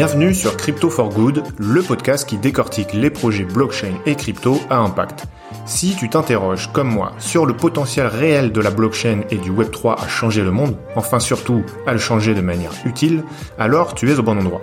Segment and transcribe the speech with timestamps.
[0.00, 4.78] Bienvenue sur Crypto for Good, le podcast qui décortique les projets blockchain et crypto à
[4.78, 5.26] impact.
[5.66, 10.02] Si tu t'interroges, comme moi, sur le potentiel réel de la blockchain et du Web3
[10.02, 13.24] à changer le monde, enfin surtout à le changer de manière utile,
[13.58, 14.62] alors tu es au bon endroit.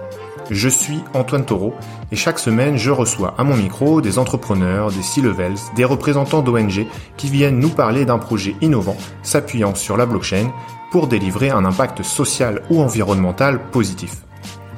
[0.50, 1.76] Je suis Antoine Taureau
[2.12, 6.88] et chaque semaine je reçois à mon micro des entrepreneurs, des C-levels, des représentants d'ONG
[7.16, 10.52] qui viennent nous parler d'un projet innovant s'appuyant sur la blockchain
[10.90, 14.24] pour délivrer un impact social ou environnemental positif.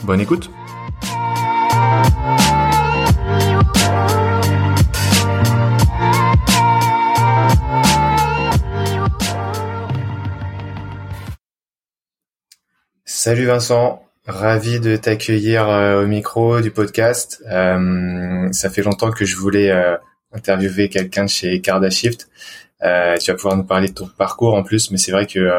[0.03, 0.49] Bonne écoute
[13.05, 17.43] Salut Vincent, ravi de t'accueillir euh, au micro du podcast.
[17.51, 19.97] Euh, ça fait longtemps que je voulais euh,
[20.31, 22.29] interviewer quelqu'un de chez Cardashift.
[22.81, 25.51] tu vas pouvoir nous parler de ton parcours en plus, mais c'est vrai que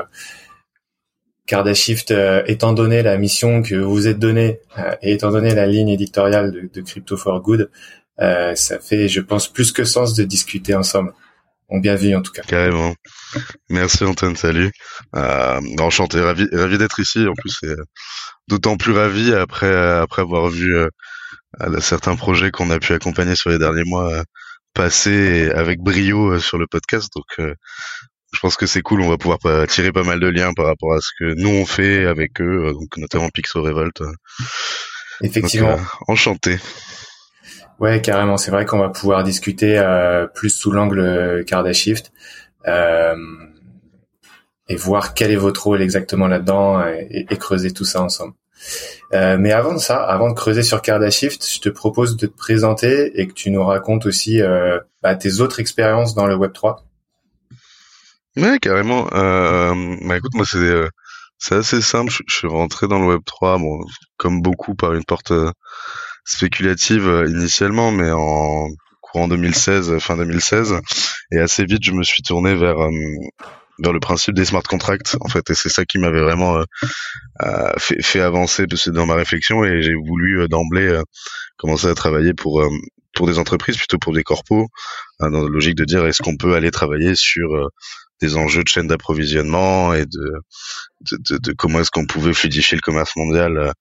[1.50, 5.66] Cardashift, euh, étant donné la mission que vous êtes donnée euh, et étant donné la
[5.66, 7.72] ligne éditoriale de, Crypto for Good,
[8.20, 11.12] euh, ça fait, je pense, plus que sens de discuter ensemble.
[11.68, 12.42] On bien vu en tout cas.
[12.42, 12.94] Carrément.
[13.68, 14.70] Merci Antoine, salut.
[15.12, 17.26] enchanté, ravi, ravi d'être ici.
[17.26, 17.74] En plus, c'est
[18.46, 20.74] d'autant plus ravi après après avoir vu
[21.80, 24.24] certains projets qu'on a pu accompagner sur les derniers mois
[24.74, 27.08] passer avec brio sur le podcast.
[27.14, 27.56] Donc,
[28.32, 29.00] je pense que c'est cool.
[29.00, 31.66] On va pouvoir tirer pas mal de liens par rapport à ce que nous on
[31.66, 34.00] fait avec eux, euh, donc notamment Pixel Revolt.
[35.22, 35.70] Effectivement.
[35.70, 35.76] Euh,
[36.08, 36.58] enchanté.
[37.78, 38.36] Ouais, carrément.
[38.36, 42.12] C'est vrai qu'on va pouvoir discuter euh, plus sous l'angle Cardashift
[42.66, 43.14] euh,
[44.68, 48.34] et voir quel est votre rôle exactement là-dedans et, creuser tout ça ensemble.
[49.12, 53.18] mais avant de ça, avant de creuser sur Cardashift, je te propose de te présenter
[53.18, 54.40] et que tu nous racontes aussi
[55.02, 56.84] bah, tes autres expériences dans le Web 3.
[58.36, 59.08] Ouais, carrément.
[59.12, 60.88] Euh, bah écoute, moi c'est euh,
[61.38, 62.12] c'est assez simple.
[62.12, 63.80] Je, suis rentré dans le Web 3, bon,
[64.18, 65.50] comme beaucoup par une porte euh,
[66.24, 68.68] spéculative euh, initialement, mais en
[69.00, 70.80] courant 2016, fin 2016,
[71.32, 72.76] et assez vite je me suis tourné vers
[73.82, 76.62] vers le principe des smart contracts en fait, et c'est ça qui m'avait vraiment
[77.78, 81.00] fait, fait avancer dans ma réflexion, et j'ai voulu d'emblée
[81.56, 82.62] commencer à travailler pour
[83.14, 84.66] pour des entreprises plutôt pour des corpos
[85.18, 87.70] dans la logique de dire est-ce qu'on peut aller travailler sur
[88.20, 90.32] des enjeux de chaîne d'approvisionnement et de,
[91.10, 93.72] de, de, de comment est-ce qu'on pouvait fluidifier le commerce mondial, euh,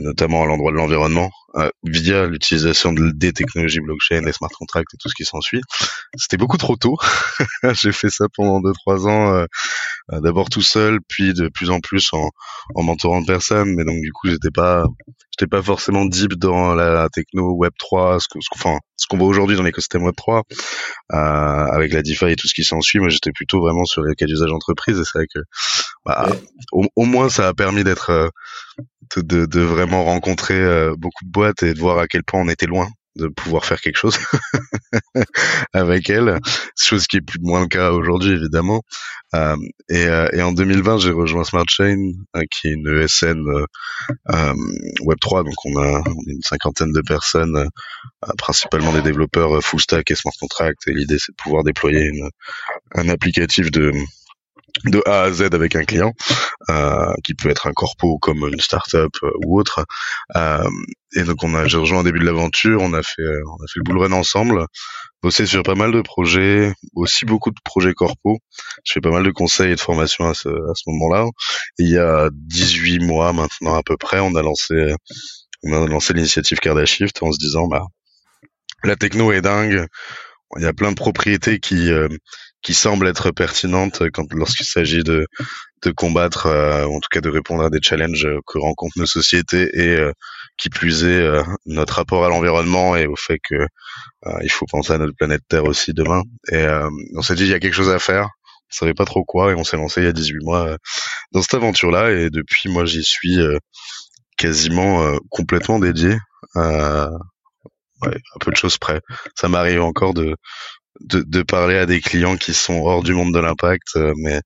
[0.00, 4.98] notamment à l'endroit de l'environnement, euh, via l'utilisation des technologies blockchain, les smart contracts et
[5.00, 5.62] tout ce qui s'ensuit.
[6.16, 6.98] C'était beaucoup trop tôt.
[7.72, 9.46] J'ai fait ça pendant deux trois ans, euh,
[10.12, 12.28] euh, d'abord tout seul, puis de plus en plus en,
[12.74, 13.74] en mentorant de personnes.
[13.74, 14.84] Mais donc du coup, j'étais pas,
[15.30, 19.28] j'étais pas forcément deep dans la, techno Web 3, ce qu'on, enfin, ce qu'on voit
[19.28, 20.42] aujourd'hui dans l'écosystème Web 3,
[21.12, 22.98] euh, avec la DeFi et tout ce qui s'ensuit.
[22.98, 24.98] Moi, j'étais plutôt vraiment sur les cas d'usage entreprise.
[24.98, 25.40] Et c'est vrai que,
[26.04, 26.28] bah,
[26.72, 28.30] au, au, moins, ça a permis d'être
[29.16, 32.48] de, de, vraiment rencontrer euh, beaucoup de boîtes et de voir à quel point on
[32.48, 34.18] était loin de pouvoir faire quelque chose
[35.72, 36.38] avec elle,
[36.78, 38.82] chose qui est plus moins le cas aujourd'hui évidemment.
[39.34, 39.56] Euh,
[39.88, 43.42] et, euh, et, en 2020, j'ai rejoint Smart Chain, euh, qui est une ESN
[45.00, 47.68] Web 3, donc on a, une cinquantaine de personnes,
[48.38, 50.86] principalement des développeurs full stack et smart contract.
[50.86, 52.28] Et l'idée, c'est de pouvoir déployer une,
[52.94, 53.92] un applicatif de
[54.84, 56.12] de A à Z avec un client,
[56.70, 59.84] euh, qui peut être un corpo comme une startup euh, ou autre.
[60.36, 60.68] Euh,
[61.14, 63.66] et donc on a, j'ai rejoint au début de l'aventure, on a fait, on a
[63.66, 64.66] fait le bull run ensemble,
[65.22, 68.38] bossé sur pas mal de projets, aussi beaucoup de projets corpo.
[68.84, 71.26] Je fais pas mal de conseils et de formations à ce, à ce moment-là.
[71.78, 74.94] il y a 18 mois maintenant à peu près, on a lancé,
[75.62, 77.82] on a lancé l'initiative Cardashift en se disant, bah,
[78.84, 79.86] la techno est dingue.
[80.56, 81.90] Il y a plein de propriétés qui,
[82.66, 85.28] qui semble être pertinente quand lorsqu'il s'agit de,
[85.84, 89.06] de combattre, euh, ou en tout cas de répondre à des challenges que rencontrent nos
[89.06, 90.10] sociétés et euh,
[90.58, 93.68] qui plus est euh, notre rapport à l'environnement et au fait que
[94.42, 96.22] il faut penser à notre planète Terre aussi demain.
[96.50, 96.66] Et
[97.14, 98.24] on s'est dit il y a quelque chose à faire.
[98.24, 100.76] On savait pas trop quoi et on s'est lancé il y a 18 mois
[101.30, 103.38] dans cette aventure-là et depuis moi j'y suis
[104.36, 106.18] quasiment complètement dédié.
[106.56, 107.10] à
[108.40, 109.00] peu de choses près.
[109.36, 110.34] Ça m'arrive encore de
[111.00, 114.40] de, parler à des clients qui sont hors du monde de l'impact, euh, mais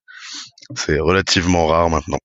[0.74, 2.18] c'est relativement rare maintenant.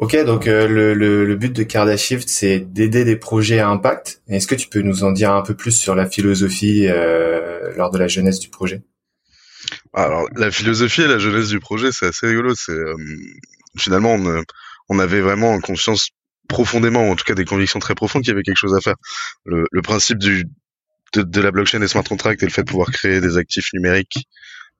[0.00, 4.22] Ok, donc euh, le, le, but de Cardashift, c'est d'aider des projets à impact.
[4.28, 7.90] Est-ce que tu peux nous en dire un peu plus sur la philosophie euh, lors
[7.90, 8.82] de la jeunesse du projet?
[9.92, 12.54] Alors, la philosophie et la jeunesse du projet, c'est assez rigolo.
[12.56, 12.76] C'est
[13.78, 14.42] finalement, on,
[14.88, 16.08] on, avait vraiment conscience
[16.48, 18.96] profondément, en tout cas des convictions très profondes, qu'il y avait quelque chose à faire.
[19.44, 20.44] Le, le principe du,
[21.18, 24.28] de, la blockchain et smart contract et le fait de pouvoir créer des actifs numériques,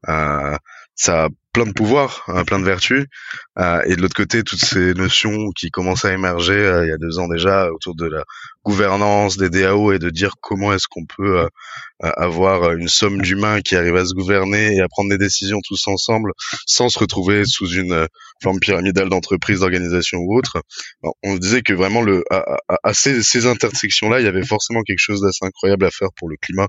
[0.09, 0.57] euh,
[0.95, 3.07] ça a plein de pouvoirs, hein, plein de vertus,
[3.59, 6.93] euh, et de l'autre côté toutes ces notions qui commencent à émerger euh, il y
[6.93, 8.25] a deux ans déjà autour de la
[8.65, 11.49] gouvernance des DAO et de dire comment est-ce qu'on peut euh,
[12.01, 15.87] avoir une somme d'humains qui arrivent à se gouverner et à prendre des décisions tous
[15.87, 16.33] ensemble
[16.67, 18.07] sans se retrouver sous une
[18.43, 20.63] forme pyramidale d'entreprise, d'organisation ou autre.
[21.23, 24.99] on disait que vraiment le à, à ces, ces intersections-là, il y avait forcément quelque
[24.99, 26.69] chose d'assez incroyable à faire pour le climat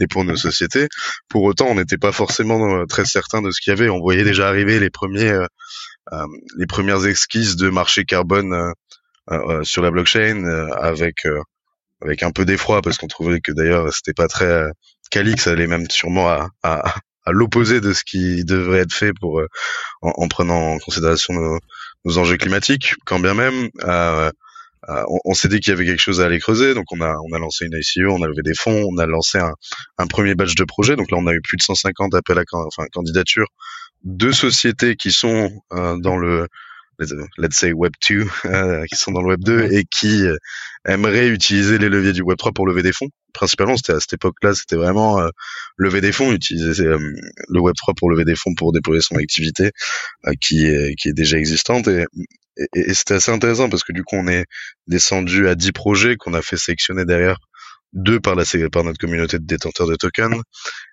[0.00, 0.88] et pour nos sociétés.
[1.28, 3.88] Pour autant, on n'était pas forcément très certain de ce qu'il y avait.
[3.88, 5.34] On voyait déjà arriver les premiers
[6.12, 6.26] euh,
[6.58, 8.72] les premières esquisses de marché carbone euh, euh,
[9.62, 10.44] sur la blockchain
[10.78, 11.26] avec
[12.02, 14.66] avec un peu d'effroi parce qu'on trouvait que d'ailleurs c'était pas très
[15.10, 16.94] quali, ça allait même sûrement à, à,
[17.24, 19.40] à l'opposé de ce qui devrait être fait pour
[20.02, 21.34] en, prenant en considération
[22.04, 22.94] nos, enjeux climatiques.
[23.06, 23.70] Quand bien même,
[24.88, 27.00] euh, on, on s'est dit qu'il y avait quelque chose à aller creuser, donc on
[27.00, 29.54] a on a lancé une ICO, on a levé des fonds, on a lancé un,
[29.98, 30.96] un premier batch de projets.
[30.96, 33.48] Donc là, on a eu plus de 150 appels à enfin candidatures
[34.02, 36.46] deux sociétés qui sont euh, dans le
[37.38, 40.36] let's say Web 2, euh, qui sont dans le Web 2 et qui euh,
[40.86, 43.08] aimeraient utiliser les leviers du Web 3 pour lever des fonds.
[43.32, 45.20] Principalement, c'était à cette époque-là, c'était vraiment
[45.76, 49.72] lever des fonds, utiliser le Web 3 pour lever des fonds pour déployer son activité
[50.40, 52.04] qui est qui est déjà existante et,
[52.56, 54.44] et, et c'était assez intéressant parce que du coup, on est
[54.86, 57.38] descendu à 10 projets qu'on a fait sélectionner derrière
[57.94, 60.42] deux par, la, par notre communauté de détenteurs de tokens.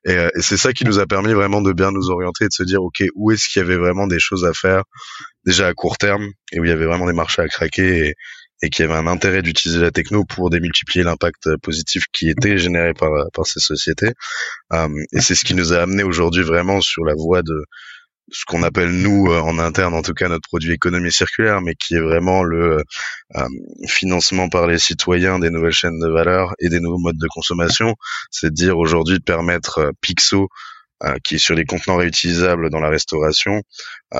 [0.05, 2.47] Et, euh, et c'est ça qui nous a permis vraiment de bien nous orienter et
[2.47, 4.83] de se dire, OK, où est-ce qu'il y avait vraiment des choses à faire
[5.45, 8.15] déjà à court terme et où il y avait vraiment des marchés à craquer et,
[8.61, 12.57] et qu'il y avait un intérêt d'utiliser la techno pour démultiplier l'impact positif qui était
[12.57, 14.13] généré par, par ces sociétés.
[14.73, 17.65] Euh, et c'est ce qui nous a amené aujourd'hui vraiment sur la voie de,
[18.31, 21.75] ce qu'on appelle nous euh, en interne en tout cas notre produit économie circulaire mais
[21.75, 22.83] qui est vraiment le
[23.35, 23.47] euh,
[23.87, 27.95] financement par les citoyens des nouvelles chaînes de valeur et des nouveaux modes de consommation.
[28.31, 30.47] C'est dire aujourd'hui de permettre euh, Pixo
[31.23, 33.63] qui est sur les contenants réutilisables dans la restauration,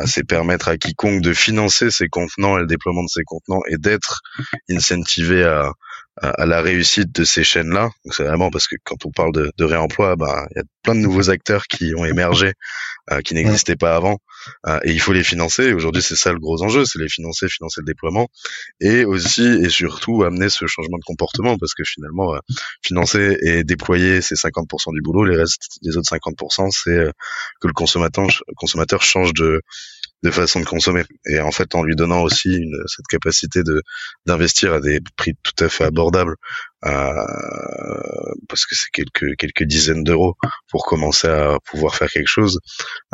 [0.07, 3.77] c'est permettre à quiconque de financer ces contenants et le déploiement de ces contenants et
[3.77, 4.21] d'être
[4.67, 5.73] incentivé à,
[6.17, 7.89] à, la réussite de ces chaînes-là.
[8.11, 10.95] C'est vraiment parce que quand on parle de, de réemploi, bah, il y a plein
[10.95, 12.53] de nouveaux acteurs qui ont émergé,
[13.11, 14.17] euh, qui n'existaient pas avant,
[14.67, 15.73] euh, et il faut les financer.
[15.73, 18.27] Aujourd'hui, c'est ça le gros enjeu, c'est les financer, financer le déploiement,
[18.79, 22.39] et aussi et surtout amener ce changement de comportement, parce que finalement, euh,
[22.83, 25.25] financer et déployer, c'est 50% du boulot.
[25.25, 27.11] Les restes, les autres 50%, c'est
[27.61, 29.61] que le consommateur, consommateur change de
[30.23, 31.03] de façon de consommer.
[31.25, 33.81] Et en fait, en lui donnant aussi une, cette capacité de
[34.25, 36.35] d'investir à des prix tout à fait abordables,
[36.85, 37.23] euh,
[38.49, 40.35] parce que c'est quelques quelques dizaines d'euros
[40.69, 42.59] pour commencer à pouvoir faire quelque chose,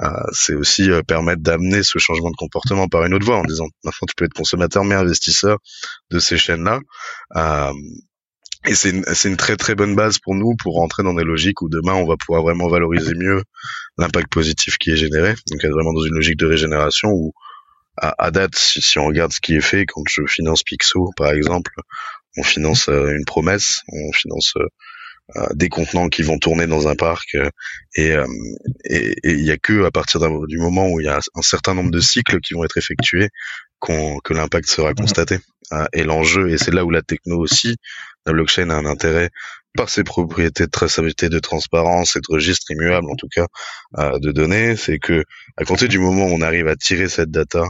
[0.02, 3.44] euh, c'est aussi euh, permettre d'amener ce changement de comportement par une autre voie en
[3.44, 5.58] disant maintenant tu peux être consommateur mais investisseur
[6.12, 6.80] de ces chaînes-là.
[7.36, 7.74] Euh,
[8.68, 11.62] et c'est une, une, très très bonne base pour nous pour rentrer dans des logiques
[11.62, 13.42] où demain on va pouvoir vraiment valoriser mieux
[13.98, 15.36] l'impact positif qui est généré.
[15.50, 17.34] Donc être vraiment dans une logique de régénération où
[18.00, 21.12] à, à date, si, si, on regarde ce qui est fait, quand je finance Pixo
[21.16, 21.72] par exemple,
[22.38, 24.68] on finance euh, une promesse, on finance euh,
[25.38, 27.36] euh, des contenants qui vont tourner dans un parc
[27.96, 28.16] et
[28.86, 31.92] il y a que à partir du moment où il y a un certain nombre
[31.92, 33.30] de cycles qui vont être effectués
[33.82, 35.40] que l'impact sera constaté.
[35.94, 37.76] et l'enjeu, et c'est là où la techno aussi,
[38.28, 39.32] la blockchain a un intérêt
[39.76, 43.48] par ses propriétés de traçabilité, de transparence et de registre immuable en tout cas
[43.98, 45.24] de données, c'est que
[45.56, 47.64] à compter du moment où on arrive à tirer cette data,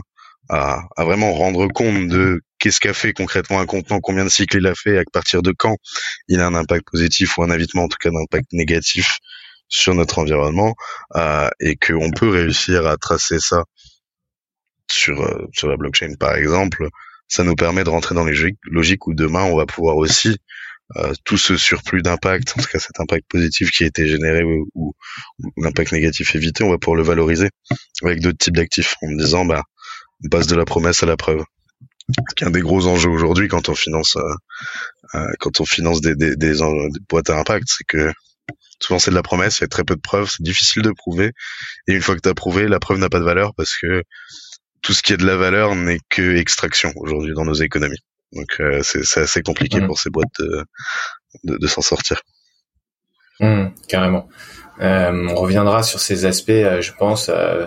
[0.48, 4.66] à, vraiment rendre compte de qu'est-ce qu'a fait concrètement un contenant, combien de cycles il
[4.66, 5.76] a fait, à partir de quand
[6.28, 9.18] il a un impact positif ou un évitement en tout cas d'impact négatif
[9.68, 10.74] sur notre environnement,
[11.16, 13.64] euh, et qu'on peut réussir à tracer ça
[14.90, 16.88] sur euh, sur la blockchain par exemple,
[17.28, 20.36] ça nous permet de rentrer dans les logiques où demain on va pouvoir aussi
[20.96, 24.42] euh, tout ce surplus d'impact, en tout cas cet impact positif qui a été généré
[24.74, 24.94] ou,
[25.58, 27.50] l'impact négatif évité, on va pouvoir le valoriser
[28.02, 29.62] avec d'autres types d'actifs en disant bah
[30.24, 31.44] on passe de la promesse à la preuve.
[32.38, 34.34] C'est un des gros enjeux aujourd'hui quand on finance euh,
[35.14, 38.10] euh quand on finance des, des, des, des boîtes à impact, c'est que
[38.80, 40.92] souvent c'est de la promesse, il y a très peu de preuves, c'est difficile de
[40.92, 41.32] prouver.
[41.86, 44.02] Et une fois que tu as prouvé, la preuve n'a pas de valeur parce que
[44.82, 48.02] tout ce qui est de la valeur n'est que extraction aujourd'hui dans nos économies.
[48.32, 50.64] Donc euh, c'est assez compliqué pour ces boîtes de,
[51.44, 52.20] de, de s'en sortir.
[53.40, 54.28] Mmh, carrément.
[54.80, 57.28] Euh, on reviendra sur ces aspects, euh, je pense.
[57.28, 57.66] Euh,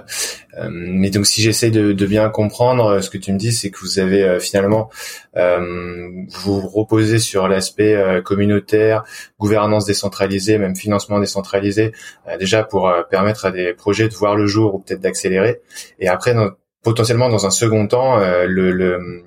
[0.70, 4.00] mais donc, si j'essaie de, bien comprendre, ce que tu me dis, c'est que vous
[4.00, 4.90] avez finalement
[5.34, 9.04] vous reposez sur l'aspect communautaire,
[9.40, 11.94] gouvernance décentralisée, même financement décentralisé,
[12.38, 15.62] déjà pour permettre à des projets de voir le jour ou peut-être d'accélérer.
[16.00, 16.36] Et après,
[16.84, 19.24] potentiellement dans un second temps, le,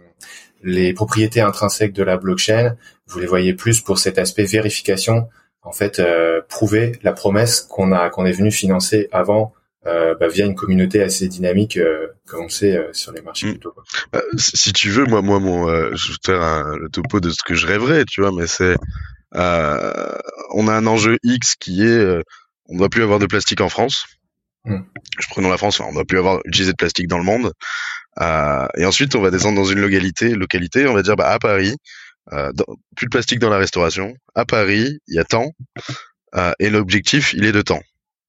[0.62, 5.28] les propriétés intrinsèques de la blockchain, vous les voyez plus pour cet aspect vérification
[5.62, 9.52] en fait euh, prouver la promesse qu'on a qu'on est venu financer avant
[9.84, 11.78] bah, via une communauté assez dynamique,
[12.26, 13.50] comme on sait sur les marchés mm.
[13.50, 13.74] crypto.
[14.38, 17.66] si tu veux, moi, moi, mon, je vais faire le topo de ce que je
[17.66, 18.76] rêverais, tu vois, mais c'est,
[19.34, 22.02] on a un enjeu X qui est,
[22.68, 24.06] on ne doit plus avoir de plastique en France.
[24.64, 24.78] Mm.
[25.18, 27.52] Je prenons la France, on ne doit plus avoir utilisé de plastique dans le monde.
[28.20, 31.38] Euh, et ensuite, on va descendre dans une localité, localité, on va dire bah, à
[31.38, 31.76] Paris,
[32.32, 32.52] euh,
[32.96, 34.14] plus de plastique dans la restauration.
[34.34, 35.50] À Paris, il y a tant,
[36.36, 37.82] euh, et l'objectif, il est de temps.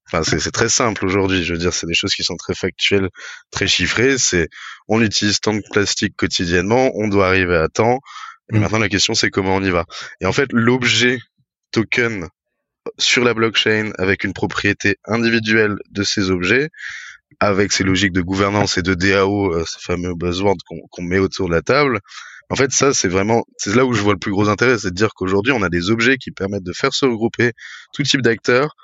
[0.08, 1.44] Enfin, c'est très simple aujourd'hui.
[1.44, 3.10] Je veux dire, c'est des choses qui sont très factuelles,
[3.50, 4.20] très chiffrées.
[4.20, 4.50] C'est
[4.88, 8.00] on utilise tant de plastique quotidiennement, on doit arriver à temps.
[8.54, 8.60] Et mmh.
[8.60, 9.86] maintenant, la question, c'est comment on y va.
[10.22, 11.18] Et en fait, l'objet
[11.72, 12.28] token
[12.98, 16.70] sur la blockchain avec une propriété individuelle de ces objets,
[17.40, 20.58] avec ces logiques de gouvernance et de DAO, euh, ces fameux buzzwords
[20.90, 22.00] qu'on met autour de la table.
[22.50, 24.92] En fait, ça, c'est vraiment, c'est là où je vois le plus gros intérêt, c'est
[24.92, 27.54] de dire qu'aujourd'hui, on a des objets qui permettent de faire se regrouper
[27.94, 28.76] tout type d'acteurs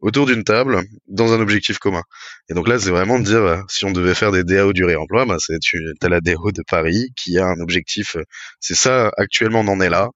[0.00, 2.02] autour d'une table dans un objectif commun.
[2.48, 4.84] Et donc là, c'est vraiment de dire, euh, si on devait faire des DAO du
[4.84, 8.16] réemploi, bah, c'est tu as la DAO de Paris qui a un objectif.
[8.16, 8.24] Euh,
[8.60, 10.08] c'est ça, actuellement, on en est là.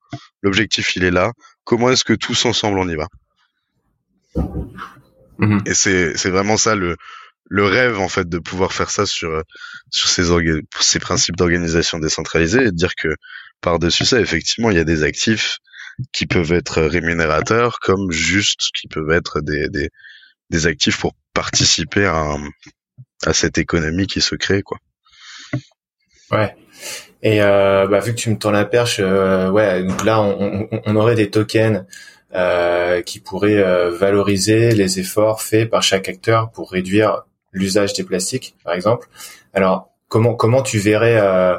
[0.42, 1.32] L'objectif, il est là.
[1.64, 3.08] Comment est-ce que tous ensemble on y va?
[5.38, 6.97] Mmh Et c'est c'est vraiment ça le
[7.47, 9.43] le rêve en fait de pouvoir faire ça sur
[9.91, 10.25] sur ces
[10.81, 13.09] ces principes d'organisation décentralisée et de dire que
[13.61, 15.59] par dessus ça effectivement il y a des actifs
[16.12, 19.91] qui peuvent être rémunérateurs comme juste qui peuvent être des des,
[20.50, 22.37] des actifs pour participer à
[23.26, 24.79] à cette économie qui se crée quoi.
[26.31, 26.57] Ouais.
[27.23, 30.69] Et euh, bah, vu que tu me tends la perche, euh, ouais, donc là on,
[30.71, 31.85] on, on aurait des tokens
[32.35, 38.05] euh, qui pourraient euh, valoriser les efforts faits par chaque acteur pour réduire l'usage des
[38.05, 39.09] plastiques, par exemple.
[39.53, 41.57] Alors, comment comment tu verrais euh,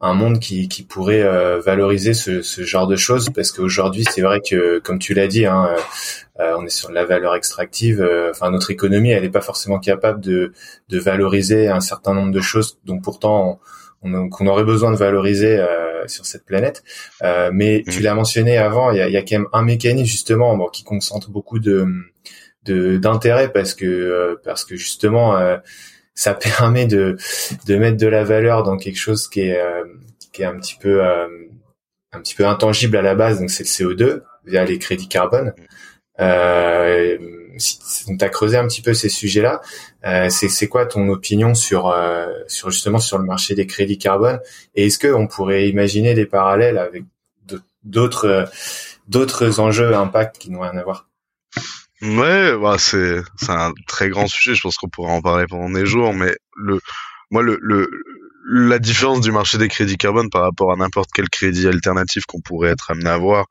[0.00, 3.30] un monde qui, qui pourrait euh, valoriser ce, ce, genre de choses?
[3.34, 5.76] Parce qu'aujourd'hui, c'est vrai que, comme tu l'as dit, hein,
[6.40, 8.06] euh, on est sur la valeur extractive.
[8.30, 10.52] Enfin, notre économie, elle n'est pas forcément capable de,
[10.88, 12.78] de valoriser un certain nombre de choses.
[12.84, 13.60] Donc, pourtant,
[14.30, 15.64] qu'on aurait besoin de valoriser
[16.06, 16.82] sur cette planète.
[17.52, 18.02] mais tu mmh.
[18.02, 20.84] l'as mentionné avant, il y a, y a, quand même un mécanisme justement bon, qui
[20.84, 21.86] concentre beaucoup de
[22.72, 25.58] d'intérêt parce que euh, parce que justement euh,
[26.14, 27.16] ça permet de
[27.66, 29.84] de mettre de la valeur dans quelque chose qui est euh,
[30.32, 33.68] qui est un petit peu un petit peu intangible à la base donc c'est le
[33.68, 35.54] CO2 via les crédits carbone
[36.20, 37.18] euh,
[37.56, 39.60] si, tu creusé un petit peu ces sujets-là,
[40.06, 44.40] euh, c'est, quoi ton opinion sur, euh, sur justement sur le marché des crédits carbone?
[44.74, 47.04] Et est-ce qu'on pourrait imaginer des parallèles avec
[47.84, 48.48] d'autres
[49.06, 51.08] d'autres enjeux impact qui n'ont rien à voir?
[52.00, 54.54] Ouais, bah c'est c'est un très grand sujet.
[54.54, 56.80] Je pense qu'on pourra en parler pendant des jours, mais le
[57.30, 57.90] moi le, le
[58.46, 62.40] la différence du marché des crédits carbone par rapport à n'importe quel crédit alternatif qu'on
[62.40, 63.46] pourrait être amené à avoir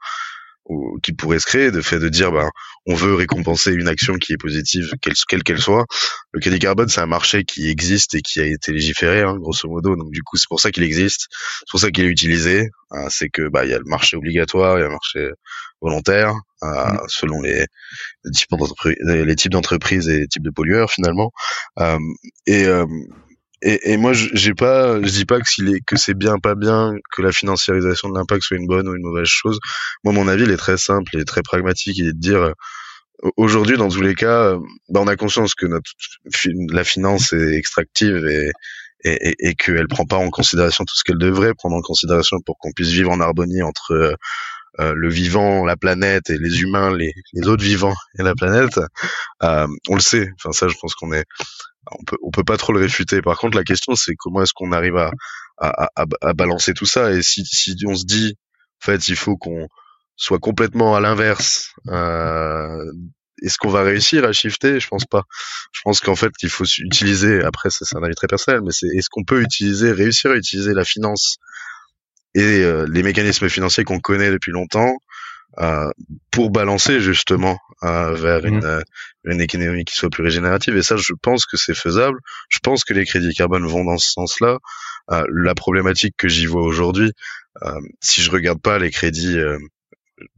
[0.66, 2.50] ou qui pourrait se créer, de fait de dire ben
[2.86, 5.86] on veut récompenser une action qui est positive, quelle qu'elle soit.
[6.32, 9.68] Le crédit carbone, c'est un marché qui existe et qui a été légiféré, hein, grosso
[9.70, 9.96] modo.
[9.96, 12.70] Donc du coup, c'est pour ça qu'il existe, c'est pour ça qu'il est utilisé.
[12.92, 15.30] Hein, c'est que bah il y a le marché obligatoire, il y a le marché
[15.82, 17.00] volontaire, euh, mmh.
[17.08, 17.66] selon les,
[18.24, 21.32] les types d'entreprises, les types d'entreprises et les types de pollueurs finalement.
[21.80, 22.00] Euh,
[22.48, 22.86] et euh,
[23.66, 26.54] et, et, moi, j'ai pas, je dis pas que s'il est, que c'est bien, pas
[26.54, 29.60] bien, que la financiarisation de l'impact soit une bonne ou une mauvaise chose.
[30.04, 32.42] Moi, mon avis, il est très simple, il est très pragmatique, il est de dire,
[32.42, 32.54] euh,
[33.38, 35.92] aujourd'hui, dans tous les cas, euh, bah, on a conscience que notre,
[36.72, 38.52] la finance est extractive et,
[39.06, 42.58] et, et, qu'elle prend pas en considération tout ce qu'elle devrait prendre en considération pour
[42.58, 44.18] qu'on puisse vivre en harmonie entre
[44.80, 48.80] euh, le vivant, la planète et les humains, les, les autres vivants et la planète.
[49.42, 50.30] on le sait.
[50.38, 51.26] Enfin, ça, je pense qu'on est
[51.92, 53.22] on peut on peut pas trop le réfuter.
[53.22, 55.12] Par contre, la question c'est comment est-ce qu'on arrive à,
[55.58, 58.36] à, à, à, balancer tout ça et si, si on se dit
[58.82, 59.68] en fait il faut qu'on
[60.16, 62.92] soit complètement à l'inverse, euh,
[63.42, 64.80] est-ce qu'on va réussir à shifter?
[64.80, 65.24] Je pense pas.
[65.74, 67.44] Je pense qu'en fait il faut utiliser.
[67.44, 70.74] Après c'est un avis très personnel, mais c'est est-ce qu'on peut utiliser réussir à utiliser
[70.74, 71.38] la finance
[72.36, 74.98] et euh, les mécanismes financiers qu'on connaît depuis longtemps
[75.60, 75.90] euh,
[76.32, 78.48] pour balancer justement euh, vers mmh.
[78.48, 78.82] une, euh,
[79.26, 80.76] une économie qui soit plus régénérative.
[80.76, 82.18] Et ça, je pense que c'est faisable.
[82.50, 84.58] Je pense que les crédits carbone vont dans ce sens-là.
[85.12, 87.12] Euh, la problématique que j'y vois aujourd'hui,
[88.02, 89.38] si je regarde pas les crédits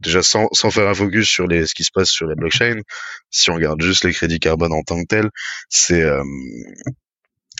[0.00, 2.82] déjà sans, sans faire un focus sur les, ce qui se passe sur la blockchain,
[3.30, 5.30] si on regarde juste les crédits carbone en tant que tel,
[5.70, 6.04] c'est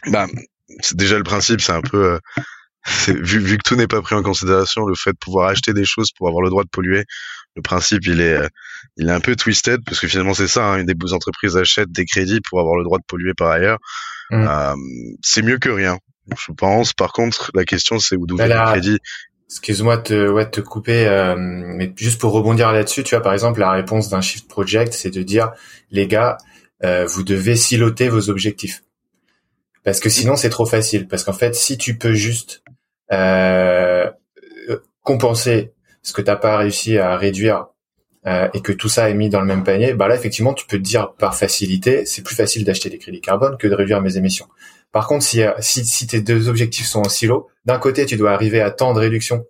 [0.09, 0.27] bah,
[0.81, 2.21] c'est déjà le principe, c'est un peu
[3.09, 5.85] vu, vu que tout n'est pas pris en considération, le fait de pouvoir acheter des
[5.85, 7.05] choses pour avoir le droit de polluer,
[7.57, 8.49] le principe il est euh,
[8.97, 11.91] il est un peu twisted parce que finalement c'est ça hein, une des entreprises achètent
[11.91, 13.79] des crédits pour avoir le droit de polluer par ailleurs
[14.31, 14.47] mm.
[14.47, 14.75] euh,
[15.23, 15.99] c'est mieux que rien
[16.37, 18.99] je pense par contre la question c'est où d'où vient le crédit
[19.49, 23.33] Excuse-moi de te, ouais, te couper, euh, mais juste pour rebondir là-dessus, tu vois, par
[23.33, 25.53] exemple, la réponse d'un Shift Project, c'est de dire,
[25.93, 26.37] les gars,
[26.83, 28.83] vous devez siloter vos objectifs.
[29.85, 31.07] Parce que sinon, c'est trop facile.
[31.07, 32.65] Parce qu'en fait, si tu peux juste
[35.03, 35.73] compenser
[36.03, 37.67] ce que t'as pas réussi à réduire
[38.27, 40.67] euh, et que tout ça est mis dans le même panier, bah là effectivement tu
[40.67, 44.01] peux te dire par facilité, c'est plus facile d'acheter des crédits carbone que de réduire
[44.01, 44.47] mes émissions.
[44.91, 48.33] Par contre, si, si, si tes deux objectifs sont en silo, d'un côté tu dois
[48.33, 49.47] arriver à tant de réduction,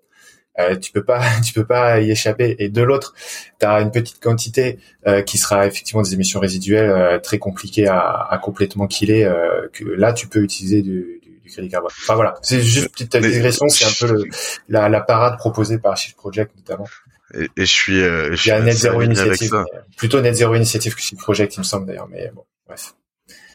[0.58, 3.14] euh, tu peux pas tu peux pas y échapper, et de l'autre
[3.60, 7.86] tu as une petite quantité euh, qui sera effectivement des émissions résiduelles euh, très compliquées
[7.88, 11.15] à, complètement killer, euh, que là tu peux utiliser du,
[11.46, 11.90] du, crédit carbone.
[12.02, 14.24] Enfin voilà, c'est juste une petite digression, c'est un peu le,
[14.68, 16.88] la, la parade proposée par Shift Project notamment.
[17.34, 19.64] Et, je suis, euh, je suis net zéro initiative,
[19.96, 22.94] plutôt net zéro initiative que Shift Project, il me semble d'ailleurs, mais bon, bref.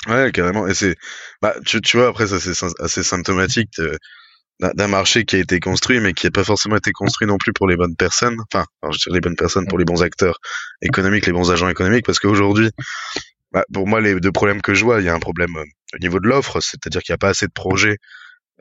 [0.07, 0.67] Ouais, carrément.
[0.67, 0.95] Et c'est,
[1.41, 3.69] bah, tu, tu vois, après ça c'est assez symptomatique
[4.59, 7.51] d'un marché qui a été construit, mais qui n'a pas forcément été construit non plus
[7.53, 8.37] pour les bonnes personnes.
[8.51, 10.37] Enfin, je dire les bonnes personnes pour les bons acteurs
[10.81, 12.69] économiques, les bons agents économiques, parce qu'aujourd'hui,
[13.51, 15.65] bah, pour moi, les deux problèmes que je vois, il y a un problème euh,
[15.95, 17.97] au niveau de l'offre, c'est-à-dire qu'il n'y a pas assez de projets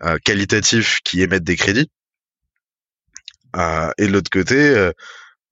[0.02, 1.90] euh, qualitatifs qui émettent des crédits.
[3.56, 4.92] Euh, et de l'autre côté, euh,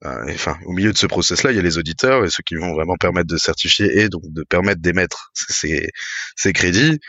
[0.05, 2.55] euh, enfin, au milieu de ce process-là, il y a les auditeurs et ceux qui
[2.55, 5.89] vont vraiment permettre de certifier et donc de permettre d'émettre ces,
[6.35, 6.99] ces crédits.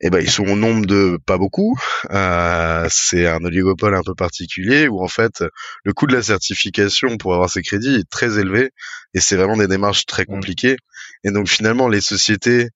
[0.00, 1.78] Eh ben ils sont au nombre de pas beaucoup.
[2.10, 5.44] Euh, c'est un oligopole un peu particulier où en fait
[5.84, 8.70] le coût de la certification pour avoir ces crédits est très élevé
[9.14, 10.26] et c'est vraiment des démarches très mmh.
[10.26, 10.76] compliquées.
[11.24, 12.68] Et donc finalement les sociétés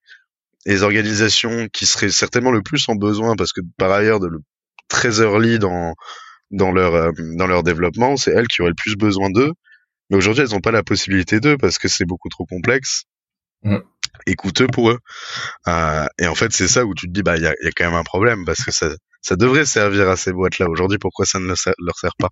[0.67, 4.29] et les organisations qui seraient certainement le plus en besoin parce que par ailleurs de
[4.29, 4.39] le
[4.89, 5.95] très early dans
[6.51, 9.53] dans leur euh, dans leur développement, c'est elles qui auraient le plus besoin d'eux.
[10.11, 13.05] Mais aujourd'hui, elles n'ont pas la possibilité d'eux parce que c'est beaucoup trop complexe
[13.63, 13.77] mmh.
[14.27, 14.99] et coûteux pour eux.
[15.69, 17.67] Euh, et en fait, c'est ça où tu te dis, bah, il y a, y
[17.67, 18.89] a, quand même un problème parce que ça,
[19.23, 20.67] ça devrait servir à ces boîtes-là.
[20.69, 22.29] Aujourd'hui, pourquoi ça ne leur sert pas?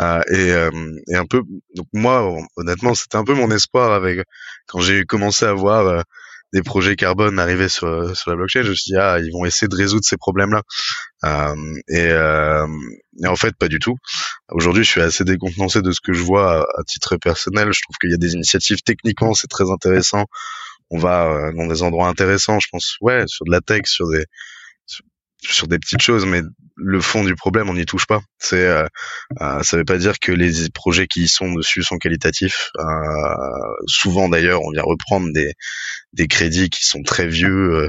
[0.00, 0.70] Euh, et, euh,
[1.08, 1.42] et, un peu,
[1.74, 4.20] donc moi, honnêtement, c'était un peu mon espoir avec
[4.66, 6.02] quand j'ai commencé à voir euh,
[6.52, 9.68] des projets carbone arriver sur, la blockchain, je me suis dit, ah, ils vont essayer
[9.68, 10.62] de résoudre ces problèmes-là.
[11.88, 12.12] Et,
[13.26, 13.96] en fait, pas du tout.
[14.50, 17.72] Aujourd'hui, je suis assez décontenancé de ce que je vois à, titre personnel.
[17.72, 20.26] Je trouve qu'il y a des initiatives techniquement, c'est très intéressant.
[20.90, 24.24] On va dans des endroits intéressants, je pense, ouais, sur de la tech, sur des
[25.42, 26.42] sur des petites choses, mais
[26.76, 28.20] le fond du problème, on n'y touche pas.
[28.38, 28.86] C'est, euh,
[29.40, 32.70] euh, ça veut pas dire que les projets qui y sont dessus sont qualitatifs.
[32.78, 32.84] Euh,
[33.86, 35.54] souvent, d'ailleurs, on vient reprendre des
[36.12, 37.88] des crédits qui sont très vieux euh,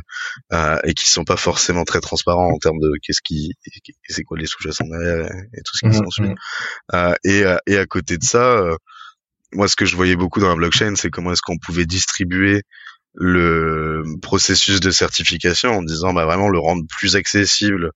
[0.54, 3.54] euh, et qui sont pas forcément très transparents en termes de qu'est-ce qui,
[4.08, 6.30] c'est quoi les sous-jacents derrière et, tout ce qui mmh, s'ensuit.
[6.30, 6.36] Mmh.
[6.94, 8.62] Euh, et et à côté de ça,
[9.54, 12.64] moi, ce que je voyais beaucoup dans la blockchain, c'est comment est-ce qu'on pouvait distribuer
[13.14, 17.92] le processus de certification en disant bah vraiment le rendre plus accessible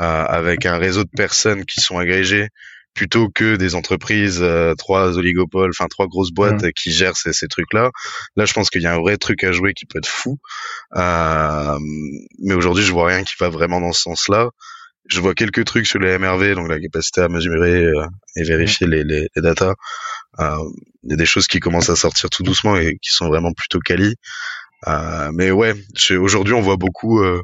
[0.00, 2.48] euh, avec un réseau de personnes qui sont agrégées
[2.94, 6.72] plutôt que des entreprises euh, trois oligopoles enfin trois grosses boîtes mmh.
[6.72, 7.90] qui gèrent ces, ces trucs là
[8.36, 10.38] là je pense qu'il y a un vrai truc à jouer qui peut être fou.
[10.96, 11.78] Euh,
[12.40, 14.50] mais aujourd'hui je vois rien qui va vraiment dans ce sens là
[15.06, 18.86] je vois quelques trucs sur les MRV, donc la capacité à mesurer euh, et vérifier
[18.86, 19.74] les, les, les datas.
[20.38, 20.56] Euh,
[21.02, 23.52] il y a des choses qui commencent à sortir tout doucement et qui sont vraiment
[23.52, 24.14] plutôt quali.
[24.88, 25.74] Euh, mais ouais,
[26.18, 27.42] aujourd'hui on voit beaucoup, euh,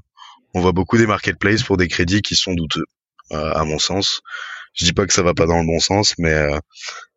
[0.54, 2.84] on voit beaucoup des marketplaces pour des crédits qui sont douteux,
[3.32, 4.20] euh, à mon sens.
[4.74, 6.48] Je dis pas que ça va pas dans le bon sens, mais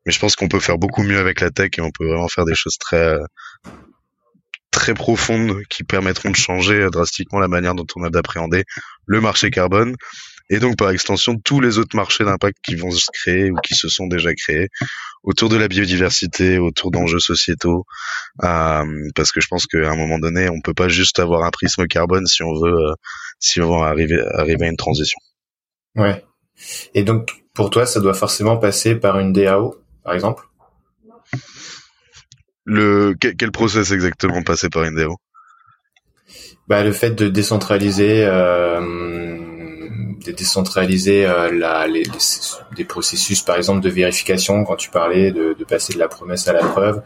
[0.06, 2.30] mais je pense qu'on peut faire beaucoup mieux avec la tech et on peut vraiment
[2.30, 3.18] faire des choses très
[4.72, 8.64] très profondes qui permettront de changer drastiquement la manière dont on a d'appréhender
[9.06, 9.96] le marché carbone
[10.50, 13.76] et donc par extension tous les autres marchés d'impact qui vont se créer ou qui
[13.76, 14.70] se sont déjà créés
[15.24, 17.86] autour de la biodiversité, autour d'enjeux sociétaux,
[18.44, 21.52] euh, parce que je pense qu'à un moment donné, on peut pas juste avoir un
[21.52, 22.94] prisme carbone si on veut, euh,
[23.40, 25.20] si on veut arriver, arriver à une transition.
[25.96, 26.24] Ouais.
[26.94, 30.46] Et donc pour toi, ça doit forcément passer par une DAO, par exemple?
[32.70, 35.18] Le quel process exactement passer par une DAO
[36.68, 38.80] bah, le fait de décentraliser euh,
[40.24, 42.04] de décentraliser euh, la, les,
[42.76, 46.48] des processus, par exemple, de vérification, quand tu parlais de, de passer de la promesse
[46.48, 47.02] à la preuve,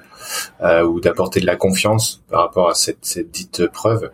[0.62, 4.12] euh, ou d'apporter de la confiance par rapport à cette, cette dite preuve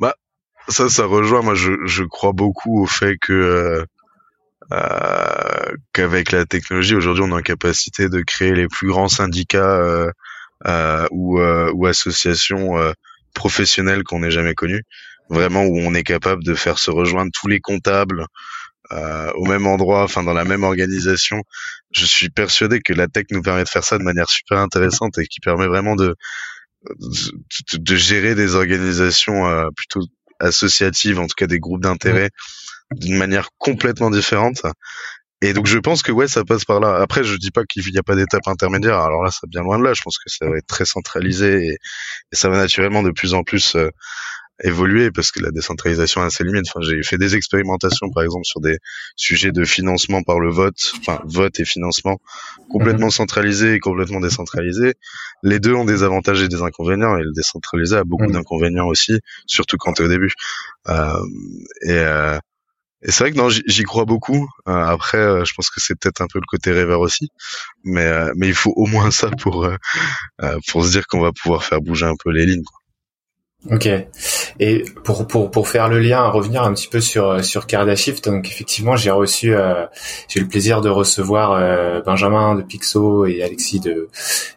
[0.00, 0.16] Bah,
[0.66, 1.42] ça, ça rejoint.
[1.42, 3.84] Moi, je, je crois beaucoup au fait que euh
[5.92, 10.10] qu'avec la technologie, aujourd'hui, on a en capacité de créer les plus grands syndicats euh,
[10.66, 12.74] euh, ou, ou associations
[13.34, 14.82] professionnelles qu'on ait jamais connues
[15.28, 18.26] vraiment où on est capable de faire se rejoindre tous les comptables
[18.92, 21.42] euh, au même endroit, enfin dans la même organisation.
[21.90, 25.18] Je suis persuadé que la tech nous permet de faire ça de manière super intéressante
[25.18, 26.14] et qui permet vraiment de
[27.00, 30.02] de, de gérer des organisations euh, plutôt
[30.38, 32.28] associatives, en tout cas des groupes d'intérêt,
[32.92, 34.62] d'une manière complètement différente.
[35.44, 36.96] Et donc je pense que ouais, ça passe par là.
[37.00, 38.98] Après, je dis pas qu'il n'y a pas d'étape intermédiaire.
[38.98, 39.92] Alors là, ça bien loin de là.
[39.94, 41.78] Je pense que ça va être très centralisé et,
[42.32, 43.90] ça va naturellement de plus en plus euh,
[44.62, 46.66] évoluer parce que la décentralisation a ses limites.
[46.68, 48.78] Enfin, j'ai fait des expérimentations, par exemple, sur des
[49.16, 52.18] sujets de financement par le vote, enfin vote et financement,
[52.70, 53.12] complètement mhm.
[53.12, 54.94] centralisé et complètement décentralisé.
[55.42, 58.32] Les deux ont des avantages et des inconvénients, et le décentralisé a beaucoup mhm.
[58.32, 60.32] d'inconvénients aussi, surtout quand tu es au début.
[60.88, 61.12] Euh,
[61.82, 62.38] et, euh,
[63.04, 64.48] et c'est vrai que non, j'y crois beaucoup.
[64.66, 67.30] Euh, après, euh, je pense que c'est peut-être un peu le côté rêveur aussi,
[67.84, 69.68] mais euh, il faut au moins ça pour
[70.68, 72.64] pour se dire qu'on va pouvoir faire bouger un peu les lignes.
[73.70, 73.88] Ok.
[74.60, 78.48] Et pour, pour, pour faire le lien, revenir un petit peu sur sur Cardashift, donc
[78.48, 79.86] effectivement j'ai reçu, euh,
[80.28, 84.08] j'ai eu le plaisir de recevoir euh, Benjamin de Pixo et Alexis de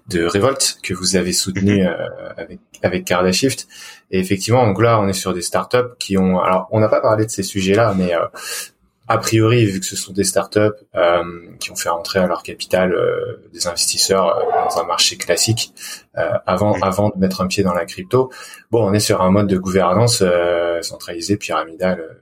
[0.09, 1.87] de Revolt que vous avez soutenu mhm.
[1.87, 3.67] euh, avec avec Cardashift.
[4.11, 7.01] Et effectivement, donc là on est sur des startups qui ont, alors on n'a pas
[7.01, 8.11] parlé de ces sujets-là, mais
[9.09, 10.59] a priori, vu que ce sont des startups
[10.95, 11.23] euh,
[11.59, 15.73] qui ont fait rentrer à leur capital euh, des investisseurs euh, dans un marché classique
[16.17, 18.31] euh, avant avant de mettre un pied dans la crypto,
[18.69, 20.23] bon, on est sur un mode de gouvernance
[20.81, 22.17] centralisé, pyramidal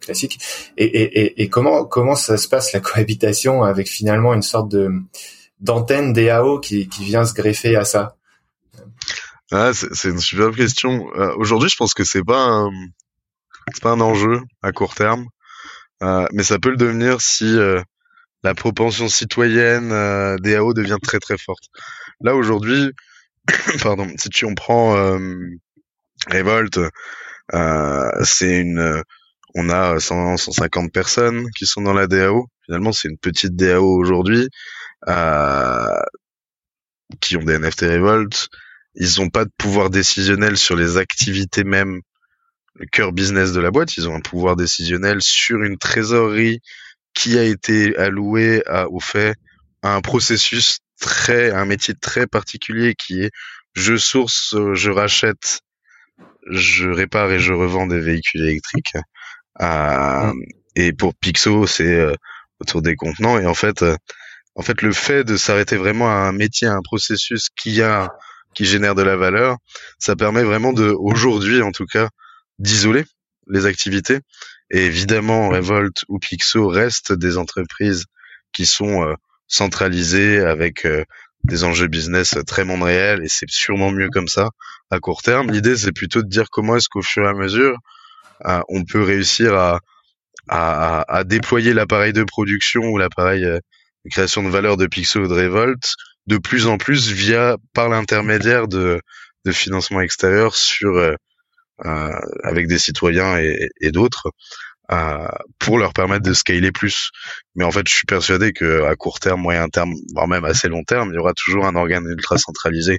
[0.00, 0.38] classique.
[0.76, 4.70] Et, et, et, et, comment comment ça se passe la cohabitation avec finalement une sorte
[4.70, 4.90] de
[5.58, 8.16] d'antenne DAO qui, qui vient se greffer à ça?
[9.50, 11.06] Ah, c'est une super question.
[11.36, 12.70] Aujourd'hui, je pense que c'est pas un,
[13.72, 15.26] c'est pas un enjeu à court terme.
[16.02, 17.82] Euh, mais ça peut le devenir si euh,
[18.44, 21.64] la propension citoyenne euh, DAO devient très très forte.
[22.20, 22.92] Là aujourd'hui,
[23.82, 24.92] pardon, si tu en prends
[26.30, 26.78] Revolt,
[28.24, 29.02] c'est une,
[29.54, 32.48] on a 100, 150 personnes qui sont dans la DAO.
[32.66, 34.48] Finalement, c'est une petite DAO aujourd'hui
[37.20, 38.48] qui ont des NFT Revolt.
[38.94, 42.02] Ils n'ont pas de pouvoir décisionnel sur les activités même
[42.78, 43.96] le cœur business de la boîte.
[43.96, 46.60] Ils ont un pouvoir décisionnel sur une trésorerie
[47.14, 49.34] qui a été allouée à, au fait
[49.82, 53.30] à un processus très, un métier très particulier qui est
[53.74, 55.60] je source, je rachète,
[56.50, 58.94] je répare et je revends des véhicules électriques.
[59.60, 60.32] Euh,
[60.74, 62.12] et pour Pixo, c'est euh,
[62.60, 63.38] autour des contenants.
[63.38, 63.96] Et en fait, euh,
[64.54, 68.10] en fait, le fait de s'arrêter vraiment à un métier, à un processus qui a,
[68.54, 69.56] qui génère de la valeur,
[69.98, 72.08] ça permet vraiment de, aujourd'hui en tout cas,
[72.58, 73.04] d'isoler
[73.48, 74.20] les activités.
[74.70, 78.04] Et évidemment, Revolt ou Pixo restent des entreprises
[78.52, 79.14] qui sont euh,
[79.46, 81.04] centralisées avec euh,
[81.44, 84.50] des enjeux business très monde réel et c'est sûrement mieux comme ça
[84.90, 85.50] à court terme.
[85.50, 87.78] L'idée, c'est plutôt de dire comment est-ce qu'au fur et à mesure,
[88.46, 89.80] euh, on peut réussir à,
[90.48, 95.28] à, à déployer l'appareil de production ou l'appareil de création de valeur de Pixo ou
[95.28, 95.94] de Revolt
[96.26, 99.00] de plus en plus via par l'intermédiaire de,
[99.46, 101.16] de financement extérieur sur
[101.84, 104.32] avec des citoyens et, et d'autres
[104.90, 107.10] euh, pour leur permettre de scaler plus.
[107.54, 110.68] Mais en fait, je suis persuadé que à court terme, moyen terme, voire même assez
[110.68, 112.98] long terme, il y aura toujours un organe ultra centralisé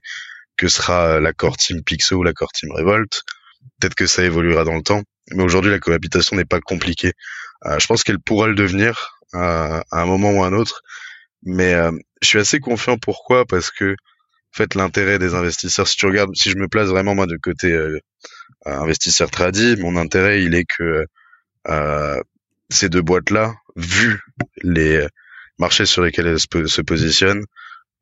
[0.58, 3.24] que sera la core team Pixo ou la core team Revolt.
[3.80, 7.14] Peut-être que ça évoluera dans le temps, mais aujourd'hui la cohabitation n'est pas compliquée.
[7.66, 10.82] Euh, je pense qu'elle pourra le devenir euh, à un moment ou à un autre,
[11.44, 12.98] mais euh, je suis assez confiant.
[12.98, 13.46] Pourquoi?
[13.46, 13.96] Parce que
[14.52, 17.72] fait l'intérêt des investisseurs, si tu regardes, si je me place vraiment moi de côté
[17.72, 18.00] euh,
[18.66, 21.06] investisseur tradi, mon intérêt il est que
[21.68, 22.22] euh,
[22.70, 24.20] ces deux boîtes-là, vu
[24.64, 25.08] les
[25.60, 27.46] marchés sur lesquels elles se, positionnent,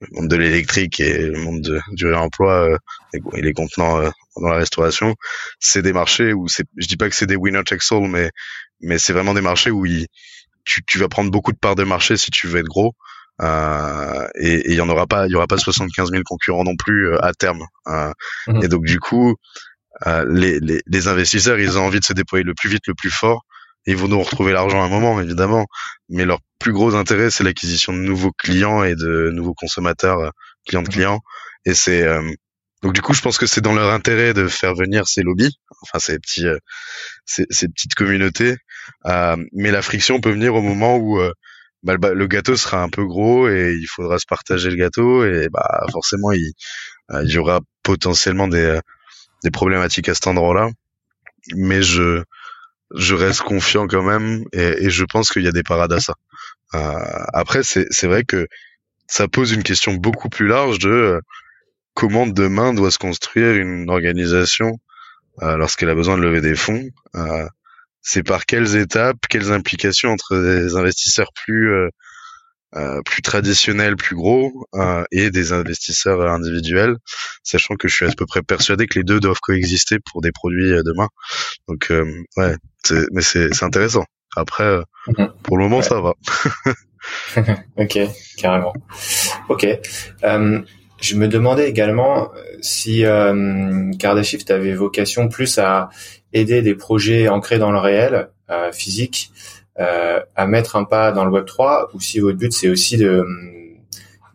[0.02, 2.78] le monde de l'électrique et le monde de, du réemploi euh,
[3.14, 5.16] et, les contenants euh, dans la restauration,
[5.60, 8.30] c'est des marchés où c'est, je dis pas que c'est des winner takes all, mais
[8.82, 10.06] mais c'est vraiment des marchés où il,
[10.64, 12.94] tu, tu vas prendre beaucoup de parts de marché si tu veux être gros.
[13.42, 16.76] Euh, et il y en aura pas, il y aura pas 75 000 concurrents non
[16.76, 17.64] plus euh, à terme.
[17.88, 18.12] Euh,
[18.48, 18.64] mmh.
[18.64, 19.36] Et donc du coup,
[20.06, 23.10] les, les, les, investisseurs, ils ont envie de se déployer le plus vite, le plus
[23.10, 23.46] fort.
[23.88, 25.66] ils vont nous retrouver l'argent à un moment, évidemment.
[26.10, 30.32] Mais leur plus gros intérêt, c'est l'acquisition de nouveaux clients et de nouveaux consommateurs,
[30.68, 31.20] clients de clients.
[31.66, 32.22] Et c'est euh,
[32.84, 35.58] donc du coup, je pense que c'est dans leur intérêt de faire venir ces lobbies,
[35.82, 36.46] enfin ces petits,
[37.26, 38.56] ces, ces, petites communautés.
[39.04, 41.20] mais la friction peut venir au moment où
[41.96, 45.48] bah, le gâteau sera un peu gros et il faudra se partager le gâteau et
[45.50, 46.52] bah forcément il,
[47.24, 48.80] il y aura potentiellement des
[49.44, 50.70] des problématiques à cet endroit-là,
[51.56, 52.24] mais je
[52.96, 56.14] je reste confiant quand même et, je pense qu'il y a des parades à ça.
[56.74, 58.48] Euh, après, c'est vrai que
[59.08, 61.20] ça pose une question beaucoup plus large de euh,
[61.94, 64.80] comment demain doit se construire une organisation
[65.42, 66.90] euh, lorsqu'elle a besoin de lever des fonds.
[67.16, 67.48] Euh,
[68.10, 71.90] c'est par quelles étapes, quelles implications entre des investisseurs plus euh,
[72.76, 76.96] euh, plus traditionnels, plus gros, euh, et des investisseurs individuels,
[77.44, 80.32] sachant que je suis à peu près persuadé que les deux doivent coexister pour des
[80.32, 81.10] produits euh, demain.
[81.68, 81.92] Donc
[82.38, 82.56] ouais,
[83.12, 84.06] mais c'est intéressant.
[84.38, 85.34] Après, mhm.
[85.44, 86.14] pour le moment, ça va.
[87.78, 88.00] ok,
[88.38, 88.74] carrément.
[89.50, 89.68] Ok.
[90.24, 90.62] Euh,
[91.00, 95.90] je me demandais également si euh, Kardashift avait vocation plus à
[96.40, 99.32] aider des projets ancrés dans le réel, euh, physique,
[99.80, 102.98] euh, à mettre un pas dans le Web 3, ou si votre but c'est aussi
[102.98, 103.26] de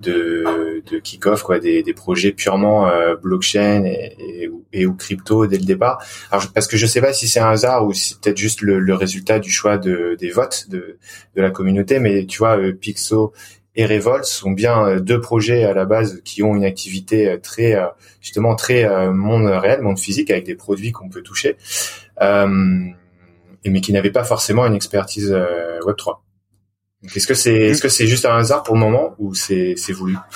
[0.02, 5.64] de, de kick-off quoi des, des projets purement euh, blockchain et, ou crypto dès le
[5.64, 6.02] départ.
[6.30, 8.62] Alors parce que je sais pas si c'est un hasard ou si c'est peut-être juste
[8.62, 10.98] le, le, résultat du choix de, des votes de,
[11.36, 13.32] de la communauté mais tu vois euh, Pixo
[13.74, 17.76] et Revolt sont bien euh, deux projets à la base qui ont une activité très
[18.20, 21.56] justement très monde réel monde physique avec des produits qu'on peut toucher
[22.20, 25.32] mais qui n'avaient pas forcément une expertise
[25.84, 26.24] Web 3
[27.14, 29.92] est-ce que c'est est-ce que c'est juste un hasard pour le moment ou c'est c'est
[29.92, 30.16] voulu?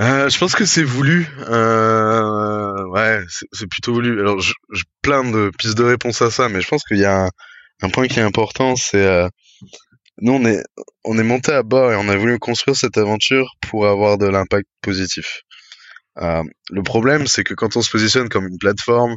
[0.00, 1.28] Euh, je pense que c'est voulu.
[1.48, 3.20] Euh, ouais,
[3.52, 4.18] c'est plutôt voulu.
[4.20, 4.54] Alors, je,
[5.02, 7.30] plein de pistes de réponse à ça, mais je pense qu'il y a un,
[7.82, 9.28] un, point qui est important, c'est euh,
[10.20, 10.62] nous on est
[11.04, 14.26] on est monté à bord et on a voulu construire cette aventure pour avoir de
[14.26, 15.42] l'impact positif.
[16.18, 19.16] Euh, le problème, c'est que quand on se positionne comme une plateforme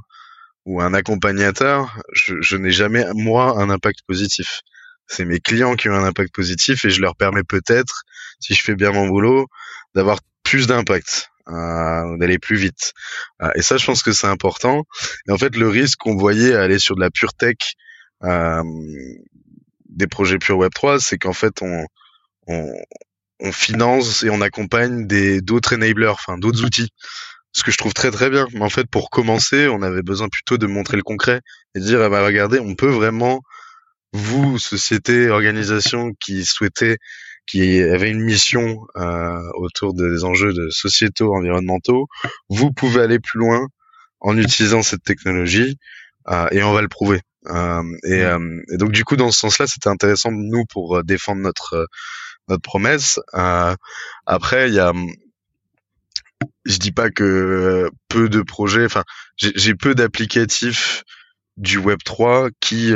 [0.65, 4.61] ou un accompagnateur, je, je n'ai jamais moi un impact positif
[5.07, 8.03] c'est mes clients qui ont un impact positif et je leur permets peut-être,
[8.39, 9.47] si je fais bien mon boulot,
[9.93, 12.93] d'avoir plus d'impact, euh, d'aller plus vite.
[13.41, 14.83] Euh, et ça, je pense que c'est important.
[15.27, 17.57] Et en fait, le risque qu'on voyait à aller sur de la pure tech,
[19.95, 21.85] des projets pure Web 3, c'est qu'en fait, on,
[22.47, 22.73] on,
[23.39, 26.89] on, finance et on accompagne des d'autres enablers, enfin d'autres outils.
[27.53, 28.47] Ce que je trouve très très bien.
[28.53, 31.41] Mais en fait, pour commencer, on avait besoin plutôt de montrer le concret
[31.73, 33.41] et de dire, bah regardez, on peut vraiment
[34.13, 36.97] vous, société, organisation qui souhaitait,
[37.45, 42.07] qui avait une mission euh, autour des enjeux de sociétaux, environnementaux,
[42.49, 43.67] vous pouvez aller plus loin
[44.21, 45.77] en utilisant cette technologie
[46.29, 47.21] euh, et on va le prouver.
[47.47, 51.03] Euh, et, euh, et, donc du coup, dans ce sens-là, c'était intéressant nous pour euh,
[51.03, 51.85] défendre notre euh,
[52.47, 53.19] notre promesse.
[54.25, 54.93] après, il y a
[56.65, 59.03] je dis pas que peu de projets, enfin,
[59.37, 61.03] j'ai peu d'applicatifs
[61.57, 62.93] du Web 3 qui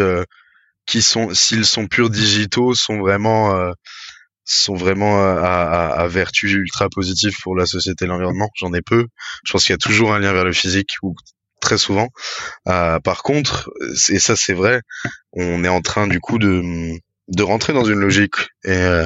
[0.89, 3.71] qui sont, s'ils sont purs digitaux, sont vraiment euh,
[4.43, 8.49] sont vraiment à, à, à, vertu ultra positive pour la société et l'environnement.
[8.55, 9.05] J'en ai peu.
[9.45, 11.15] Je pense qu'il y a toujours un lien vers le physique ou
[11.59, 12.09] très souvent.
[12.67, 13.69] Euh, par contre,
[14.09, 14.81] et ça c'est vrai,
[15.33, 18.35] on est en train du coup de de rentrer dans une logique.
[18.63, 19.05] Et, euh,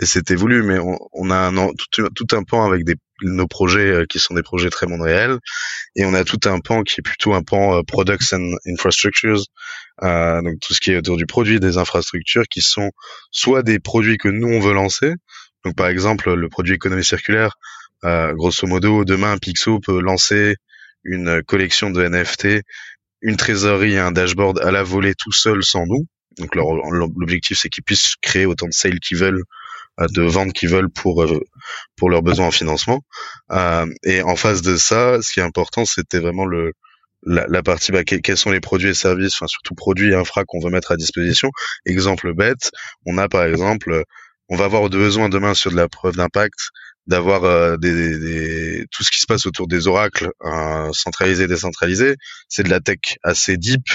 [0.00, 3.48] et c'était voulu, mais on, on a un, tout, tout, un pan avec des, nos
[3.48, 5.38] projets euh, qui sont des projets très monde réel,
[5.96, 9.42] et on a tout un pan qui est plutôt un pan euh, products and infrastructures,
[10.04, 12.92] euh, donc tout ce qui est autour du produit, des infrastructures qui sont
[13.32, 15.14] soit des produits que nous on veut lancer,
[15.64, 17.56] donc par exemple le produit économie circulaire,
[18.04, 20.54] euh, grosso modo demain Pixo peut lancer
[21.04, 22.62] une collection de NFT,
[23.22, 26.06] une trésorerie et un dashboard à la volée tout seul sans nous.
[26.38, 29.42] Donc l'objectif c'est qu'ils puissent créer autant de sales qu'ils veulent
[30.06, 31.40] de ventes qu'ils veulent pour euh,
[31.96, 33.02] pour leurs besoins en financement.
[33.52, 36.72] Euh, et en face de ça, ce qui est important, c'était vraiment le
[37.24, 40.44] la, la partie bah, quels sont les produits et services, enfin surtout produits et infra
[40.44, 41.50] qu'on veut mettre à disposition.
[41.84, 42.70] Exemple bête,
[43.06, 44.04] on a par exemple,
[44.48, 46.70] on va avoir besoin demain sur de la preuve d'impact
[47.08, 52.14] d'avoir euh, des, des, tout ce qui se passe autour des oracles euh, centralisés, décentralisés.
[52.48, 53.88] C'est de la tech assez deep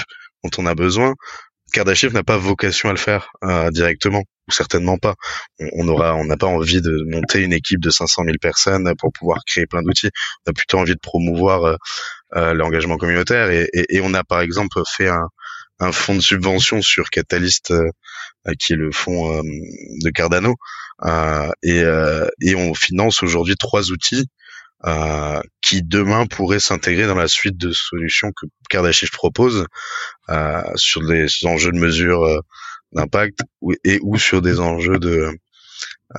[0.44, 1.14] dont on a besoin.
[1.74, 5.16] Kardashian n'a pas vocation à le faire euh, directement, ou certainement pas.
[5.74, 9.12] On, aura, on n'a pas envie de monter une équipe de 500 000 personnes pour
[9.12, 10.10] pouvoir créer plein d'outils.
[10.46, 11.76] On a plutôt envie de promouvoir euh,
[12.36, 15.28] euh, l'engagement communautaire et, et, et, on a par exemple fait un,
[15.80, 17.74] un fonds de subvention sur Catalyst,
[18.60, 20.56] qui est le fonds de Cardano,
[21.64, 21.84] et,
[22.42, 24.28] et on finance aujourd'hui trois outils
[24.86, 29.66] euh, qui demain pourrait s'intégrer dans la suite de solutions que Kardashian propose
[30.30, 32.42] euh, sur des enjeux de mesure euh,
[32.92, 33.40] d'impact
[33.86, 35.30] et ou sur des enjeux de,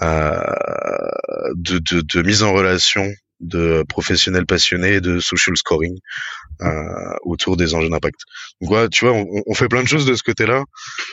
[0.00, 3.06] de, de mise en relation
[3.44, 5.98] de professionnels passionnés de social scoring
[6.62, 8.20] euh, autour des enjeux d'impact.
[8.60, 9.14] Donc voilà, tu vois,
[9.46, 10.64] on, fait plein de choses de ce côté-là.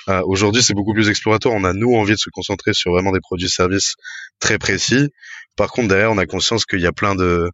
[0.08, 1.56] Euh, Aujourd'hui, c'est beaucoup plus exploratoire.
[1.56, 3.96] On a nous envie de se concentrer sur vraiment des produits-services
[4.40, 5.10] très précis.
[5.58, 7.50] Par contre, derrière, on a conscience qu'il y a plein de,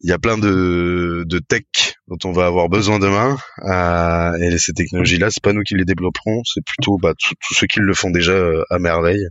[0.00, 1.64] il y a plein de, de tech
[2.08, 3.36] dont on va avoir besoin demain.
[3.64, 7.66] Euh, et ces technologies-là, c'est pas nous qui les développerons, c'est plutôt bah, tous ceux
[7.66, 8.34] qui le font déjà
[8.70, 9.26] à merveille.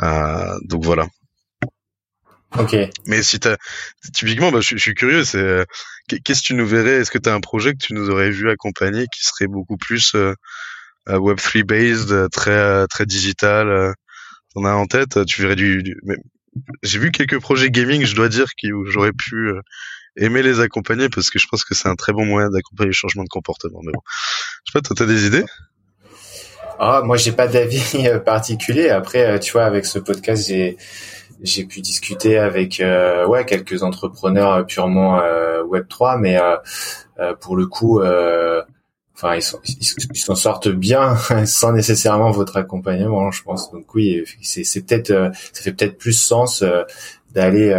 [0.00, 1.06] Donc voilà.
[2.58, 2.76] Ok.
[3.06, 3.56] Mais si t'as,
[4.12, 5.64] typiquement, bah, je, suis curieux, c'est euh,
[6.08, 7.00] qu'est-ce que tu nous verrais?
[7.00, 9.76] Est-ce que tu as un projet que tu nous aurais vu accompagner qui serait beaucoup
[9.76, 10.34] plus euh,
[11.08, 13.94] Web 3 based, très très digital
[14.54, 15.24] T'en as en tête?
[15.24, 15.96] Tu verrais du, du
[16.82, 19.60] j'ai vu quelques projets gaming, je dois dire, qui, où j'aurais pu euh,
[20.16, 22.94] aimer les accompagner parce que je pense que c'est un très bon moyen d'accompagner le
[22.94, 23.80] changement de comportement.
[23.82, 24.00] Mais bon,
[24.66, 25.44] je sais pas, toi, t'as des idées?
[26.78, 27.82] Ah, moi, j'ai pas d'avis
[28.24, 28.90] particulier.
[28.90, 30.76] Après, tu vois, avec ce podcast, j'ai
[31.42, 32.82] j'ai pu discuter avec
[33.28, 35.20] ouais quelques entrepreneurs purement
[35.66, 36.38] Web 3, mais
[37.40, 43.70] pour le coup, enfin ils s'en sortent bien sans nécessairement votre accompagnement, je pense.
[43.72, 46.64] Donc oui, c'est c'est peut-être ça fait peut-être plus sens
[47.32, 47.74] d'aller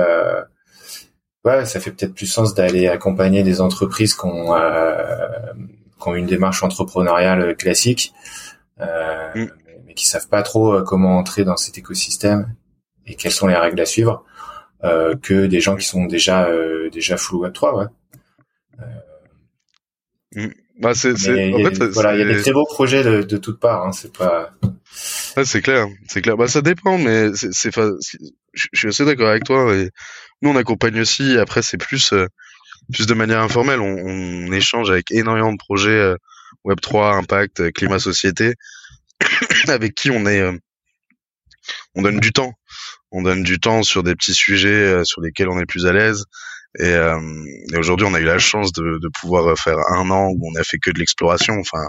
[1.45, 5.53] ouais, ça fait peut-être plus sens d'aller accompagner des entreprises qui ont, euh,
[6.01, 8.13] qui ont une démarche entrepreneuriale classique,
[8.79, 9.47] euh, mm.
[9.85, 12.53] mais, qui savent pas trop euh, comment entrer dans cet écosystème
[13.07, 14.25] et quelles sont les règles à suivre,
[14.83, 17.85] euh, que des gens qui sont déjà euh, déjà full Web 3, ouais.
[20.35, 20.47] Mm.
[20.79, 23.37] Bah, c'est, c'est, en fait, voilà, il y a des très beaux projets de, de
[23.37, 23.85] toutes parts.
[23.85, 24.51] Hein, c'est pas.
[25.37, 26.35] Ouais, c'est clair, c'est clair.
[26.35, 29.73] Bah, ça dépend, mais c'est, c'est, je suis assez d'accord avec toi.
[29.75, 29.89] Et
[30.41, 31.37] nous, on accompagne aussi.
[31.37, 32.25] Après, c'est plus, euh,
[32.91, 33.81] plus de manière informelle.
[33.81, 36.15] On, on, échange avec énormément de projets euh,
[36.63, 38.55] Web 3, Impact, Climat, Société,
[39.67, 40.43] avec qui on est,
[41.95, 42.53] on donne du temps.
[43.13, 46.25] On donne du temps sur des petits sujets sur lesquels on est plus à l'aise.
[46.79, 50.49] Et, et aujourd'hui, on a eu la chance de, de, pouvoir faire un an où
[50.51, 51.53] on a fait que de l'exploration.
[51.59, 51.85] Enfin,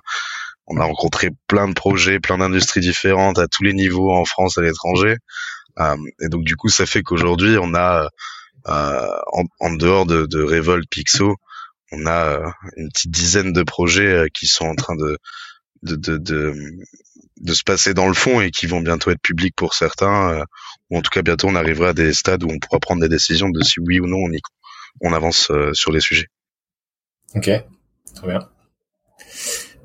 [0.67, 4.59] on a rencontré plein de projets, plein d'industries différentes à tous les niveaux en France,
[4.59, 5.17] à l'étranger.
[5.81, 8.09] Euh, et donc du coup, ça fait qu'aujourd'hui, on a
[8.69, 11.37] euh, en, en, dehors de, de Revolt Pixo,
[11.93, 15.19] on a euh, une petite dizaine de projets qui sont en train de
[15.85, 16.55] de, de, de,
[17.41, 20.45] de, se passer dans le fond et qui vont bientôt être publics pour certains,
[20.91, 23.09] ou en tout cas bientôt on arrivera à des stades où on pourra prendre des
[23.09, 24.41] décisions de si oui ou non on, y,
[25.01, 26.29] on avance sur les sujets.
[27.35, 27.51] Ok,
[28.15, 28.49] très bien.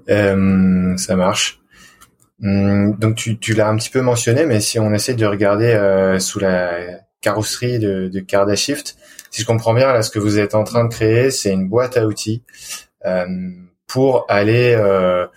[0.09, 1.59] Euh, ça marche.
[2.41, 5.67] Hum, donc tu, tu l'as un petit peu mentionné, mais si on essaie de regarder
[5.67, 8.95] euh, sous la carrosserie de, de Cardashift,
[9.29, 11.67] si je comprends bien, là, ce que vous êtes en train de créer, c'est une
[11.67, 12.43] boîte à outils
[13.05, 13.25] euh,
[13.87, 15.27] pour aller euh, euh,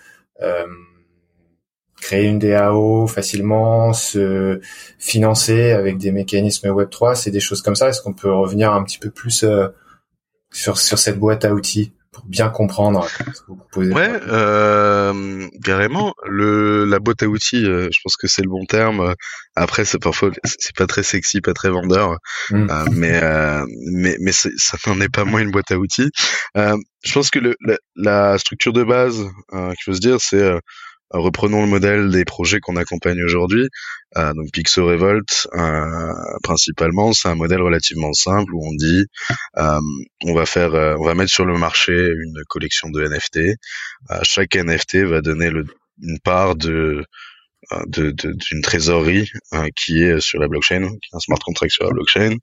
[2.03, 4.59] créer une DAO facilement, se
[4.99, 7.89] financer avec des mécanismes Web 3, c'est des choses comme ça.
[7.89, 9.69] Est-ce qu'on peut revenir un petit peu plus euh,
[10.51, 11.93] sur sur cette boîte à outils?
[12.13, 13.91] Pour bien comprendre ce que vous proposez.
[13.91, 16.13] Ouais, euh, carrément.
[16.25, 19.15] Le la boîte à outils, euh, je pense que c'est le bon terme.
[19.55, 22.17] Après, c'est parfois c'est pas très sexy, pas très vendeur,
[22.51, 22.69] mm.
[22.69, 26.09] euh, mais euh, mais mais ça n'en est pas moins une boîte à outils.
[26.55, 30.53] Je pense que le, la, la, structure de base qu'il faut se dire, c'est
[31.13, 33.69] reprenons le modèle des projets qu'on accompagne aujourd'hui.
[34.17, 39.05] Euh, donc Pixo Revolt, euh, principalement, c'est un modèle relativement simple où on dit
[39.57, 39.79] euh,
[40.23, 43.57] on va faire, euh, on va mettre sur le marché une collection de NFT.
[44.23, 45.51] Chaque NFT va donner
[46.01, 47.05] une part de,
[47.87, 49.31] d'une trésorerie
[49.75, 52.37] qui est sur la blockchain, qui est un smart contract sur la blockchain.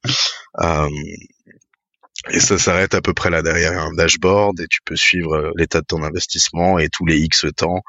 [2.29, 5.53] Et ça s'arrête à peu près là derrière un dashboard et tu peux suivre euh,
[5.57, 7.83] l'état de ton investissement et tous les X temps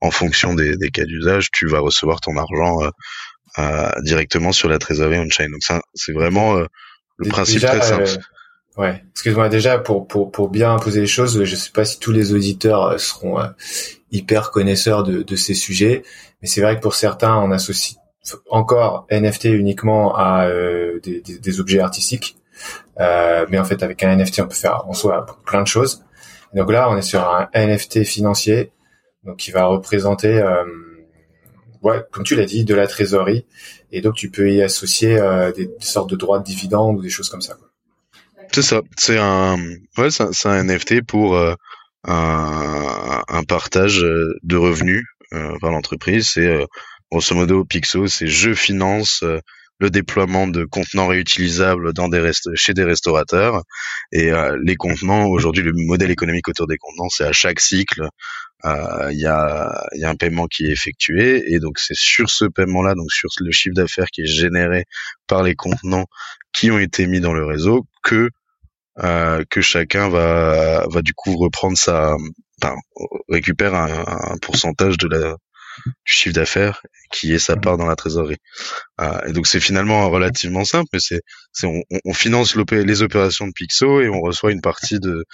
[0.00, 2.90] en fonction des, des cas d'usage, tu vas recevoir ton argent euh,
[3.58, 5.48] euh, directement sur la trésorerie on-chain.
[5.48, 6.66] Donc ça, c'est vraiment euh,
[7.16, 8.10] le principe très simple.
[8.76, 12.12] ouais, excuse-moi déjà pour, pour, pour bien poser les choses, je sais pas si tous
[12.12, 13.40] les auditeurs seront
[14.10, 16.02] hyper connaisseurs de, de ces sujets,
[16.42, 17.98] mais c'est vrai que pour certains, on associe
[18.50, 20.46] encore NFT uniquement à
[21.02, 22.37] des, des, des objets artistiques
[23.00, 26.04] euh, mais en fait, avec un NFT, on peut faire en soi plein de choses.
[26.54, 28.72] donc là, on est sur un NFT financier,
[29.24, 30.64] donc qui va représenter, euh,
[31.82, 33.46] ouais, comme tu l'as dit, de la trésorerie.
[33.92, 37.10] Et donc, tu peux y associer euh, des, sortes de droits de dividendes ou des
[37.10, 37.56] choses comme ça.
[38.52, 38.80] C'est ça.
[38.96, 39.58] C'est un,
[39.98, 41.38] ouais, c'est un, NFT pour
[42.04, 45.04] un, partage de revenus
[45.60, 46.30] par l'entreprise.
[46.34, 46.66] C'est
[47.10, 49.22] grosso modo Pixo, c'est je finance
[49.80, 53.62] le déploiement de contenants réutilisables dans des chez des restaurateurs.
[54.12, 58.08] Et euh, les contenants, aujourd'hui, le modèle économique autour des contenants, c'est à chaque cycle,
[58.64, 61.52] euh, il y, a, y, a, un paiement qui est effectué.
[61.52, 64.84] Et donc, c'est sur ce paiement-là, donc sur le chiffre d'affaires qui est généré
[65.26, 66.06] par les contenants
[66.52, 68.30] qui ont été mis dans le réseau, que
[69.04, 72.16] euh, que chacun va va du coup reprendre sa
[72.60, 72.74] enfin,
[73.28, 75.36] récupère un, un pourcentage de la
[75.86, 78.38] du chiffre d'affaires qui est sa part dans la trésorerie.
[79.00, 81.20] Euh, et donc c'est finalement relativement simple, mais c'est,
[81.64, 85.24] on, on, finance les opérations de Pixo et on reçoit une partie de,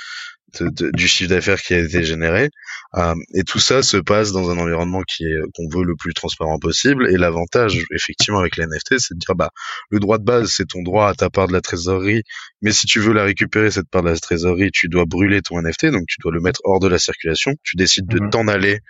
[0.60, 2.50] de, du chiffre d'affaires qui a été généré.
[2.96, 6.14] Euh, et tout ça se passe dans un environnement qui est qu'on veut le plus
[6.14, 7.08] transparent possible.
[7.10, 9.50] Et l'avantage, effectivement, avec les NFT, c'est de dire bah
[9.90, 12.22] le droit de base, c'est ton droit à ta part de la trésorerie.
[12.62, 15.60] Mais si tu veux la récupérer cette part de la trésorerie, tu dois brûler ton
[15.60, 17.54] NFT, donc tu dois le mettre hors de la circulation.
[17.64, 18.30] Tu décides de mhm.
[18.30, 18.80] t'en aller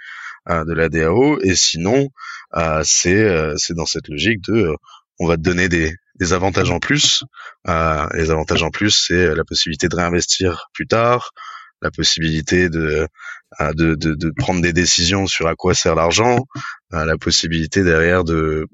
[0.49, 1.38] de la DAO.
[1.40, 2.09] Et sinon,
[2.57, 4.76] euh, c'est euh, c'est dans cette logique de euh,
[5.18, 7.24] on va te donner des, des avantages en plus.
[7.66, 11.30] les avantages en plus, c'est la possibilité de réinvestir plus tard,
[11.82, 13.07] la possibilité de,
[13.61, 16.45] de, de, de, prendre des décisions sur à quoi sert l'argent,
[16.90, 18.66] la possibilité derrière de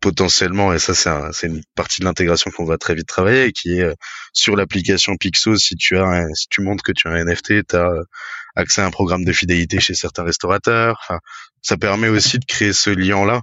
[0.00, 0.94] potentiellement, et ça
[1.32, 3.92] c'est une partie de l'intégration qu'on va très vite travailler, qui est
[4.32, 7.76] sur l'application Pixo, si tu as si tu montres que tu as un NFT, tu
[7.76, 7.92] as
[8.56, 10.98] accès à un programme de fidélité chez certains restaurateurs.
[11.02, 11.18] Enfin,
[11.62, 13.42] ça permet aussi de créer ce lien-là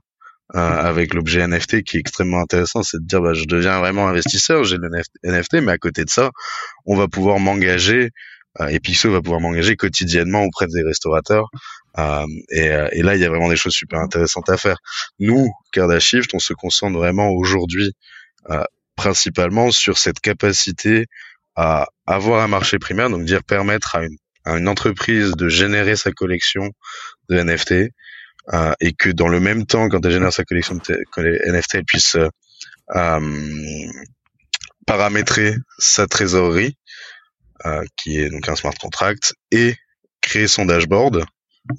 [0.55, 4.07] euh, avec l'objet NFT qui est extrêmement intéressant, c'est de dire bah, je deviens vraiment
[4.07, 4.89] investisseur, j'ai le
[5.23, 6.31] NFT, mais à côté de ça,
[6.85, 8.11] on va pouvoir m'engager
[8.61, 11.49] euh, et Pixo va pouvoir m'engager quotidiennement auprès des restaurateurs.
[11.97, 14.77] Euh, et, euh, et, là, il y a vraiment des choses super intéressantes à faire.
[15.19, 17.93] Nous, Carda Shift, on se concentre vraiment aujourd'hui
[18.49, 18.63] euh,
[18.95, 21.05] principalement sur cette capacité
[21.55, 24.17] à avoir un marché primaire, donc dire permettre à une,
[24.47, 26.71] à une entreprise de générer sa collection
[27.29, 27.91] de NFT,
[28.53, 31.85] euh, et que dans le même temps, quand elle génère sa collection de NFT, elle
[31.85, 32.29] puisse euh,
[32.95, 33.91] euh,
[34.85, 36.77] paramétrer sa trésorerie,
[37.97, 39.75] qui est donc un smart contract, et
[40.21, 41.25] créer son dashboard.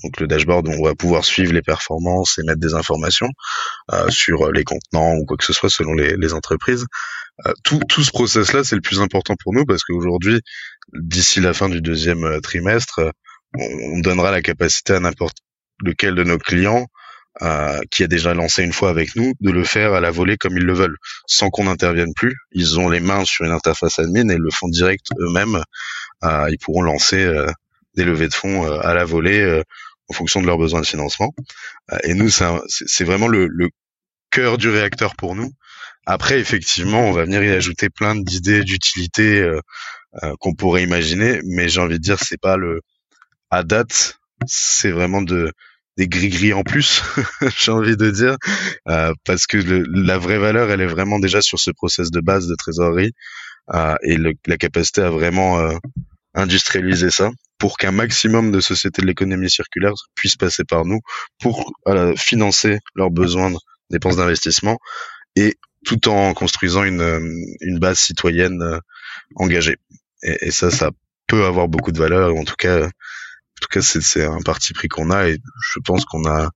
[0.03, 3.31] Donc le dashboard, on va pouvoir suivre les performances et mettre des informations
[4.11, 6.85] sur les contenants ou quoi que ce soit selon les entreprises.
[7.65, 10.41] Tout, tout ce process-là, c'est le plus important pour nous parce qu'aujourd'hui,
[10.93, 13.01] d'ici la fin du deuxième trimestre,
[13.55, 15.39] on donnera la capacité à n'importe
[15.83, 16.87] lequel de nos clients
[17.43, 20.37] euh, qui a déjà lancé une fois avec nous, de le faire à la volée
[20.37, 22.35] comme ils le veulent, sans qu'on n'intervienne plus.
[22.51, 25.63] Ils ont les mains sur une interface admin et le font direct eux-mêmes.
[26.25, 27.47] Euh, ils pourront lancer euh,
[27.95, 29.63] des levées de fonds à la volée
[30.09, 31.33] en fonction de leurs besoins de financement.
[32.03, 33.69] et nous, c'est vraiment le, le
[34.31, 35.53] cœur du réacteur pour nous.
[36.11, 39.47] Après, effectivement, on va venir y ajouter plein d'idées d'utilité
[40.41, 42.81] qu'on pourrait imaginer, mais j'ai envie de dire, c'est pas le
[43.51, 45.53] à date, c'est vraiment de
[45.99, 47.03] des gris-gris en plus,
[47.59, 48.37] j'ai envie de dire,
[48.89, 52.47] euh, parce que la vraie valeur, elle est vraiment déjà sur ce process de base
[52.47, 53.13] de trésorerie
[53.75, 55.77] euh, et la capacité à vraiment euh,
[56.35, 61.01] industrialiser ça pour qu'un maximum de sociétés de l'économie circulaire puissent passer par nous
[61.41, 61.73] pour
[62.17, 63.57] financer leurs besoins de
[63.91, 64.79] dépenses d'investissement
[65.35, 68.81] et tout en construisant une, une base citoyenne
[69.37, 69.77] engagée.
[70.23, 70.91] Et, et, ça, ça
[71.27, 72.87] peut avoir beaucoup de valeur, en tout cas,
[73.59, 75.39] en tout cas, c'est un parti pris qu'on a et
[75.73, 76.51] je pense qu'on a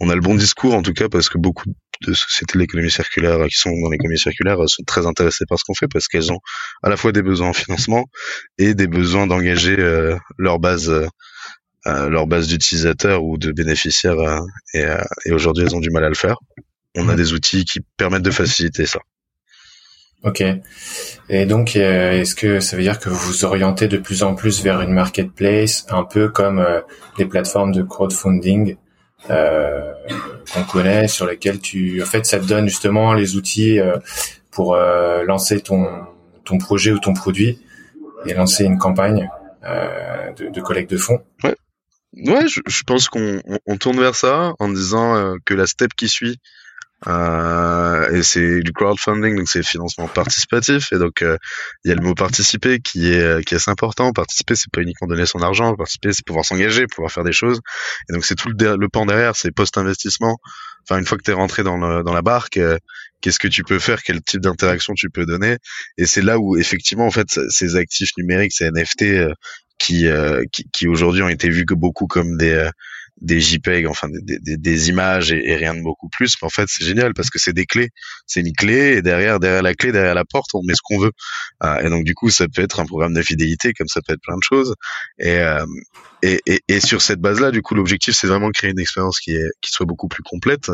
[0.00, 1.64] on a le bon discours en tout cas parce que beaucoup
[2.02, 5.64] de sociétés de l'économie circulaire qui sont dans l'économie circulaire sont très intéressées par ce
[5.64, 6.40] qu'on fait parce qu'elles ont
[6.82, 8.04] à la fois des besoins en financement
[8.58, 11.06] et des besoins d'engager euh, leur base euh,
[11.86, 14.16] euh, leur base d'utilisateurs ou de bénéficiaires
[14.74, 14.84] et,
[15.26, 16.36] et aujourd'hui elles ont du mal à le faire.
[16.96, 17.16] On a mmh.
[17.16, 19.00] des outils qui permettent de faciliter ça.
[20.24, 20.42] Ok.
[21.28, 24.34] Et donc, euh, est-ce que ça veut dire que vous vous orientez de plus en
[24.34, 26.80] plus vers une marketplace, un peu comme euh,
[27.18, 28.76] les plateformes de crowdfunding
[29.28, 29.92] euh,
[30.52, 33.98] qu'on connaît, sur lesquelles tu, en fait, ça te donne justement les outils euh,
[34.50, 35.88] pour lancer ton
[36.44, 37.58] ton projet ou ton produit
[38.26, 39.28] et lancer une campagne
[39.64, 41.20] de, de, collecte de fonds?
[41.42, 41.56] Ouais.
[42.12, 46.08] Ouais, je, je pense qu'on on tourne vers ça en disant que la step qui
[46.08, 46.38] suit,
[47.06, 50.92] euh, et c'est du crowdfunding, donc c'est financement participatif.
[50.92, 51.36] Et donc euh,
[51.84, 54.12] il y a le mot participer qui est qui est assez important.
[54.12, 55.74] Participer, c'est pas uniquement donner son argent.
[55.76, 57.60] Participer, c'est pouvoir s'engager, pouvoir faire des choses.
[58.08, 60.38] Et donc c'est tout le, pan derrière, c'est post-investissement.
[60.82, 62.78] Enfin, une fois que tu es rentré dans, dans la barque, euh,
[63.20, 65.56] qu'est-ce que tu peux faire, quel type d'interaction tu peux donner?
[65.98, 69.04] Et c'est là où effectivement, en fait, ces actifs numériques, ces NFT
[69.78, 70.06] qui,
[70.52, 72.68] qui, qui aujourd'hui ont été vus que beaucoup comme des
[73.20, 76.34] des JPEG, enfin des, des, des images et, rien de beaucoup plus.
[76.40, 77.90] Mais en fait, c'est génial parce que c'est des clés.
[78.26, 80.98] C'est une clé et derrière, derrière la clé, derrière la porte, on met ce qu'on
[80.98, 81.12] veut.
[81.62, 84.14] Euh, et donc du coup, ça peut être un programme de fidélité, comme ça peut
[84.14, 84.74] être plein de choses.
[85.18, 85.64] Et, euh,
[86.22, 89.20] et, et, et, sur cette base-là, du coup, l'objectif, c'est vraiment de créer une expérience
[89.20, 90.70] qui est qui soit beaucoup plus complète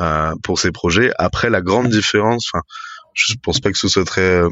[0.00, 1.10] euh, pour ces projets.
[1.18, 2.62] Après, la grande différence, enfin,
[3.14, 4.42] je pense pas que ce soit très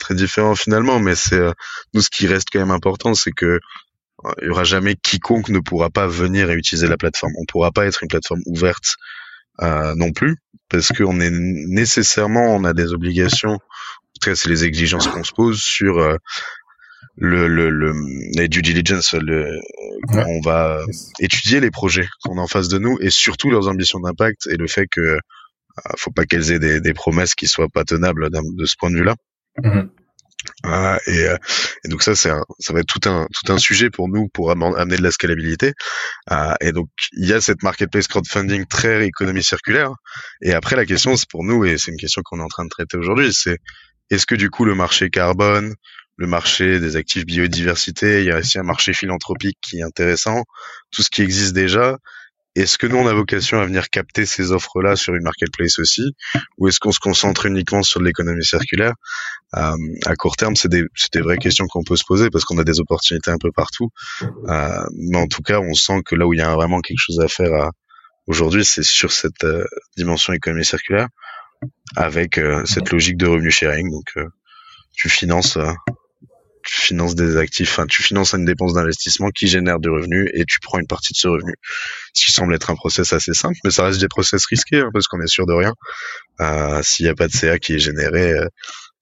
[0.00, 1.40] très différent finalement, mais c'est
[1.92, 3.60] nous ce qui reste quand même important, c'est que
[4.40, 7.32] il y aura jamais quiconque ne pourra pas venir et utiliser la plateforme.
[7.38, 8.96] On pourra pas être une plateforme ouverte
[9.62, 10.36] euh, non plus
[10.68, 13.54] parce qu'on est nécessairement on a des obligations.
[13.54, 16.16] En tout cas, c'est les exigences qu'on se pose sur euh,
[17.16, 17.92] le, le, le
[18.36, 19.12] les due diligence.
[19.12, 19.60] Le,
[20.08, 20.80] On va
[21.20, 24.56] étudier les projets qu'on a en face de nous et surtout leurs ambitions d'impact et
[24.56, 25.18] le fait que euh,
[25.96, 28.96] faut pas qu'elles aient des, des, promesses qui soient pas tenables de ce point de
[28.96, 29.16] vue-là.
[29.58, 29.88] Mm-hmm.
[30.66, 31.26] Euh, et,
[31.84, 34.50] et, donc ça, c'est ça va être tout un tout un sujet pour nous pour
[34.50, 35.72] amener de la scalabilité.
[36.30, 39.92] Euh, et donc il y a cette marketplace crowdfunding très économie circulaire.
[40.42, 42.64] Et après la question, c'est pour nous et c'est une question qu'on est en train
[42.64, 43.58] de traiter aujourd'hui, c'est
[44.10, 45.74] est-ce que du coup le marché carbone,
[46.16, 50.44] le marché des actifs biodiversité, il y a aussi un marché philanthropique qui est intéressant,
[50.90, 51.98] tout ce qui existe déjà,
[52.54, 56.14] est-ce que nous on a vocation à venir capter ces offres-là sur une marketplace aussi,
[56.58, 58.94] ou est-ce qu'on se concentre uniquement sur l'économie circulaire?
[59.56, 59.76] Euh,
[60.06, 60.84] À court terme, c'est des,
[61.20, 63.90] vraies questions qu'on peut se poser parce qu'on a des opportunités un peu partout.
[64.22, 67.00] Euh, mais en tout cas, on sent que là où il y a vraiment quelque
[67.00, 67.70] chose à faire à,
[68.26, 69.64] aujourd'hui, c'est sur cette euh,
[69.96, 71.08] dimension économie circulaire,
[71.96, 73.90] avec euh, cette logique de revenu sharing.
[73.90, 74.28] Donc, euh,
[74.92, 75.58] tu finances,
[76.64, 80.44] tu finances des actifs, enfin, tu finances une dépense d'investissement qui génère du revenu et
[80.44, 81.54] tu prends une partie de ce revenu.
[82.14, 84.90] Ce qui semble être un process assez simple, mais ça reste des process risqués hein,
[84.92, 85.74] parce qu'on est sûr de rien.
[86.82, 88.34] S'il n'y a pas de CA qui est généré,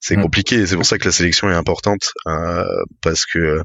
[0.00, 0.22] c'est mm.
[0.22, 0.56] compliqué.
[0.56, 2.12] Et c'est pour ça que la sélection est importante
[3.00, 3.62] parce que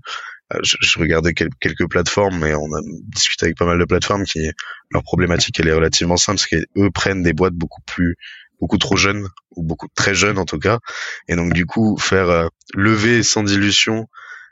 [0.54, 2.80] euh, je, regardais quelques plateformes, mais on a
[3.10, 4.50] discuté avec pas mal de plateformes qui
[4.92, 8.16] leur problématique elle est relativement simple, c'est qu'eux prennent des boîtes beaucoup plus
[8.60, 10.80] beaucoup trop jeunes ou beaucoup très jeunes en tout cas,
[11.28, 14.08] et donc du coup faire euh, lever sans dilution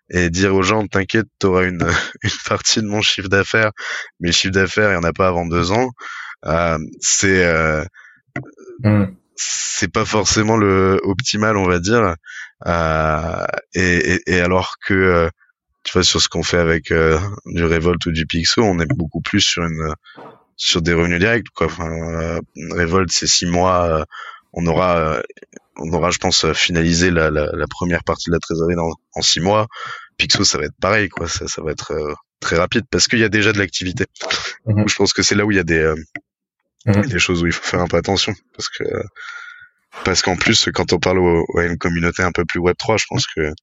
[0.10, 1.88] et dire aux gens t'inquiète t'auras une
[2.24, 3.72] une partie de mon chiffre d'affaires,
[4.20, 5.91] mais le chiffre d'affaires il y en a pas avant deux ans,
[6.45, 7.84] euh, c'est euh,
[8.84, 9.06] mm.
[9.36, 12.16] c'est pas forcément le optimal on va dire,
[12.68, 15.30] euh, et, et, et, alors que
[15.86, 18.88] tu vois, sur ce qu'on fait avec euh, du Revolt ou du Pixo, on est
[18.88, 19.93] beaucoup plus sur une
[20.56, 21.49] sur des revenus directs.
[21.53, 21.68] Quoi.
[21.68, 22.39] Enfin, euh,
[22.72, 23.86] Revolt, c'est six mois.
[23.86, 24.03] Euh,
[24.53, 25.22] on aura,
[25.78, 29.22] on aura, je pense, finalisé la, la, la, première partie de la trésorerie dans, en
[29.22, 29.68] six mois.
[30.18, 31.28] Pixo, ça va être pareil, quoi.
[31.28, 31.93] Ça, ça va être
[32.39, 34.06] très rapide parce qu'il y a déjà de l'activité.
[34.66, 34.88] Mhm.
[34.88, 35.93] Je pense que c'est là où il y a des,
[36.86, 37.06] mhm.
[37.08, 38.84] des choses où il faut faire un peu attention parce que
[40.03, 41.20] parce qu'en plus, quand on parle
[41.58, 43.53] à une communauté un peu plus Web 3, je pense que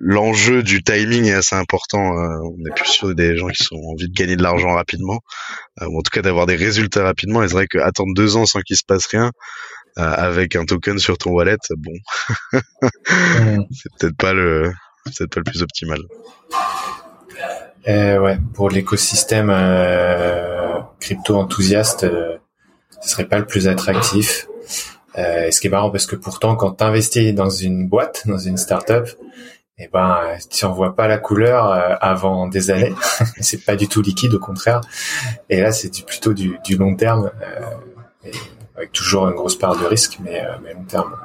[0.00, 2.18] l'enjeu du timing est assez important.
[2.18, 5.20] Euh, on est plus sur des gens qui ont envie de gagner de l'argent rapidement,
[5.80, 7.42] euh, ou en tout cas d'avoir des résultats rapidement.
[7.42, 9.30] Et c'est vrai qu'attendre deux ans sans qu'il se passe rien,
[9.98, 11.92] euh, avec un token sur ton wallet, bon,
[13.72, 14.72] c'est peut-être pas le,
[15.18, 15.98] peut pas le plus optimal.
[17.86, 19.52] ouais, pour l'écosystème
[21.00, 22.06] crypto enthousiaste,
[23.00, 24.46] ce serait pas le plus attractif.
[25.16, 28.38] Euh, ce qui est marrant parce que pourtant, quand tu investis dans une boîte, dans
[28.38, 29.08] une startup,
[29.76, 32.94] eh ben, tu en vois pas la couleur euh, avant des années.
[33.40, 34.80] c'est pas du tout liquide, au contraire.
[35.50, 38.30] Et là, c'est du, plutôt du, du, long terme, euh,
[38.76, 41.16] avec toujours une grosse part de risque, mais, euh, mais long terme.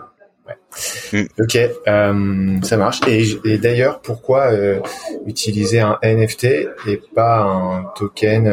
[0.48, 1.22] Ouais.
[1.22, 1.28] Mm.
[1.40, 3.02] Ok, euh, ça marche.
[3.08, 4.52] Et, et d'ailleurs, pourquoi
[5.28, 6.46] utiliser un NFT
[6.88, 8.52] et pas un token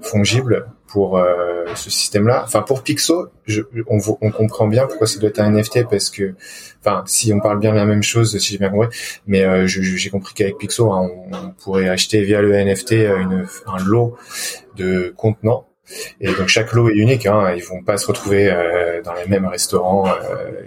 [0.00, 0.68] fongible?
[0.86, 2.42] Pour euh, ce système-là.
[2.44, 6.10] Enfin, pour Pixo, je, on, on, comprend bien pourquoi ça doit être un NFT parce
[6.10, 6.34] que,
[6.80, 8.88] enfin, si on parle bien de la même chose, si j'ai bien compris,
[9.26, 13.46] mais euh, j'ai compris qu'avec Pixo, hein, on, pourrait acheter via le NFT euh, une,
[13.66, 14.16] un lot
[14.76, 15.66] de contenants.
[16.20, 17.26] Et donc chaque lot est unique.
[17.26, 20.08] Hein, ils vont pas se retrouver euh, dans les mêmes restaurants.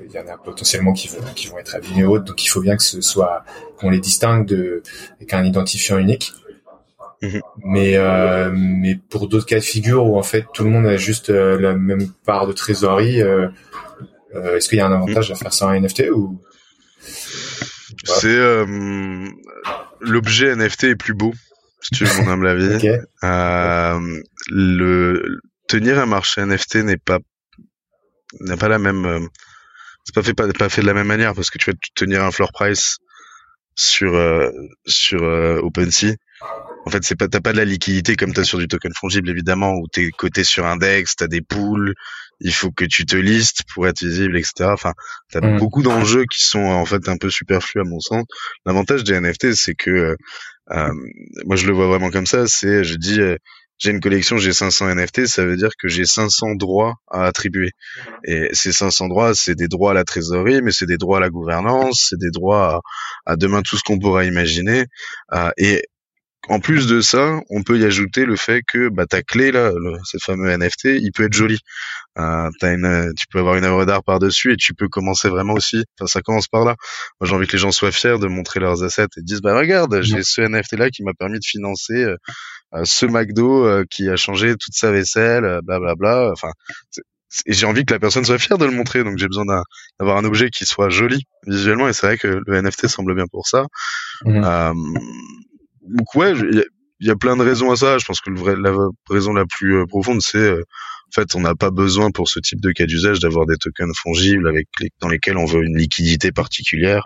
[0.05, 2.23] Il y en a potentiellement qui vont qui vont être abîmés autres.
[2.23, 3.43] Donc il faut bien que ce soit
[3.77, 4.81] qu'on les distingue de
[5.17, 6.31] avec un identifiant unique.
[7.21, 7.41] Mhm.
[7.65, 10.95] Mais euh, mais pour d'autres cas de figure où en fait tout le monde a
[10.95, 13.49] juste euh, la même part de trésorerie, euh,
[14.35, 16.41] euh est-ce qu'il y a un avantage à faire ça en NFT ou
[18.05, 19.27] C'est euh,
[19.99, 21.33] l'objet NFT est plus beau,
[21.81, 22.75] si tu veux mon humble avis.
[22.75, 22.99] okay.
[24.49, 27.19] le tenir un marché NFT n'est pas
[28.39, 29.27] n'a pas la même
[30.05, 32.23] c'est pas fait pas, pas fait de la même manière parce que tu vas tenir
[32.23, 32.97] un floor price
[33.75, 34.13] sur
[34.85, 35.21] sur
[35.63, 36.15] OpenSea
[36.85, 39.29] en fait, c'est pas t'as pas de la liquidité comme t'as sur du token fongible
[39.29, 41.93] évidemment où t'es coté sur index, t'as des pools,
[42.39, 44.69] il faut que tu te listes pour être visible, etc.
[44.71, 44.93] Enfin,
[45.31, 45.57] t'as mmh.
[45.57, 48.23] beaucoup d'enjeux qui sont en fait un peu superflus à mon sens.
[48.65, 50.15] L'avantage des NFT, c'est que euh,
[50.71, 50.93] euh,
[51.45, 52.47] moi je le vois vraiment comme ça.
[52.47, 53.35] C'est je dis euh,
[53.79, 57.71] j'ai une collection, j'ai 500 NFT, ça veut dire que j'ai 500 droits à attribuer.
[58.25, 61.21] Et ces 500 droits, c'est des droits à la trésorerie, mais c'est des droits à
[61.21, 62.81] la gouvernance, c'est des droits
[63.25, 64.85] à, à demain tout ce qu'on pourra imaginer.
[65.33, 65.83] Euh, et
[66.47, 69.71] en plus de ça, on peut y ajouter le fait que bah, ta clé là,
[69.75, 71.59] le, ce fameux NFT, il peut être joli.
[72.17, 75.29] Euh, as une, tu peux avoir une œuvre d'art par dessus et tu peux commencer
[75.29, 75.83] vraiment aussi.
[75.99, 76.75] Enfin, ça commence par là.
[77.19, 79.57] Moi, j'ai envie que les gens soient fiers de montrer leurs assets et disent bah
[79.57, 82.15] regarde, j'ai ce NFT là qui m'a permis de financer euh,
[82.73, 85.95] euh, ce McDo euh, qui a changé toute sa vaisselle, blablabla.
[85.95, 86.31] Bla, bla.
[86.31, 86.51] Enfin,
[87.45, 89.45] et j'ai envie que la personne soit fière de le montrer, donc j'ai besoin
[89.99, 93.25] d'avoir un, objet qui soit joli visuellement, et c'est vrai que le NFT semble bien
[93.31, 93.65] pour ça.
[94.25, 94.43] Mmh.
[94.43, 94.73] Euh,
[95.89, 96.33] donc ouais,
[97.01, 97.97] il y, a plein de raisons à ça.
[97.97, 98.75] Je pense que la
[99.09, 100.63] raison la plus euh, profonde, c'est euh,
[101.07, 103.95] en fait, on n'a pas besoin pour ce type de cas d'usage d'avoir des tokens
[103.97, 104.67] fongibles avec
[104.99, 107.03] dans lesquels on veut une liquidité particulière.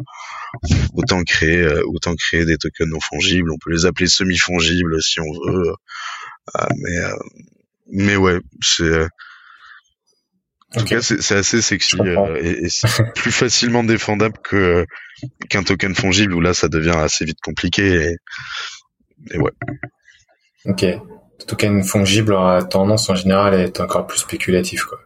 [0.94, 3.52] Autant créer, euh, autant créer des tokens non fongibles.
[3.52, 5.74] On peut les appeler semi-fongibles si on veut.
[6.76, 7.00] mais,
[7.88, 9.08] mais ouais, c'est
[10.76, 11.97] en tout cas, c'est assez sexy
[12.39, 14.86] et, et c'est plus facilement défendable que
[15.49, 17.93] qu'un token fongible où là, ça devient assez vite compliqué.
[17.93, 18.15] Et,
[19.32, 19.51] et ouais.
[20.65, 20.86] Ok,
[21.45, 24.99] token fongible aura tendance en général à être encore plus spéculatif, quoi.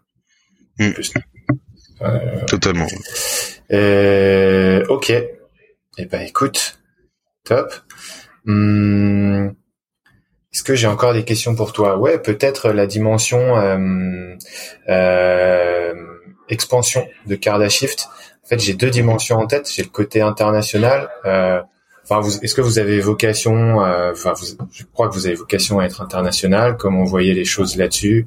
[0.79, 0.91] Mm.
[2.01, 2.85] Euh, Totalement.
[4.89, 5.13] ok.
[5.99, 6.79] Eh ben, écoute,
[7.43, 7.73] top.
[8.47, 9.55] Hum,
[10.57, 11.99] est-ce que j'ai encore des questions pour toi?
[11.99, 14.35] Ouais, peut-être la dimension euh,
[14.89, 15.93] euh,
[16.49, 18.09] expansion de Cardashift.
[18.43, 19.71] En fait, j'ai deux dimensions en tête.
[19.71, 21.09] J'ai le côté international.
[21.25, 21.61] Euh,
[22.03, 24.33] enfin, est-ce que vous avez vocation euh, Enfin,
[24.71, 26.75] je crois que vous avez vocation à être international.
[26.75, 28.25] Comment vous voyez les choses là-dessus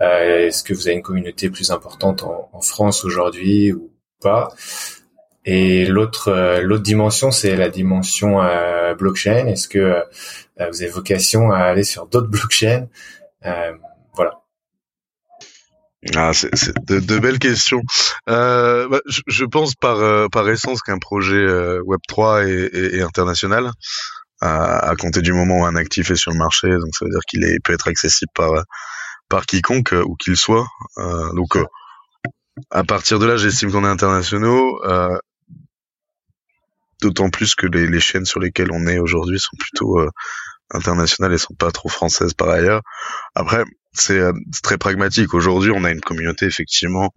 [0.00, 4.54] euh, Est-ce que vous avez une communauté plus importante en France aujourd'hui ou pas?
[5.44, 9.46] Et l'autre euh, l'autre dimension, c'est la dimension euh, blockchain.
[9.46, 10.02] Est-ce que euh,
[10.70, 12.88] vous avez vocation à aller sur d'autres blockchains?
[14.14, 14.40] Voilà.
[16.16, 16.50] Ah, c'est
[16.86, 17.80] de, de, belles questions.
[18.28, 21.44] Euh, bah, je, je, pense par par essence qu'un projet
[21.80, 23.70] Web 3 est, est, est international
[24.40, 26.68] à, à, compter du moment où un actif est sur le marché.
[26.68, 28.50] Donc ça veut dire qu'il peut être accessible par
[29.28, 30.66] par quiconque où qu'il soit.
[30.98, 31.56] Euh, donc
[32.70, 34.80] à partir de là, j'estime qu'on est internationaux.
[37.02, 40.08] D'autant plus que les, chaînes sur lesquelles on est aujourd'hui sont plutôt euh,
[40.70, 42.80] internationales et sont pas trop françaises par ailleurs.
[43.34, 44.32] Après, c'est euh,
[44.62, 45.34] très pragmatique.
[45.34, 47.10] Aujourd'hui, on a une communauté effectivement.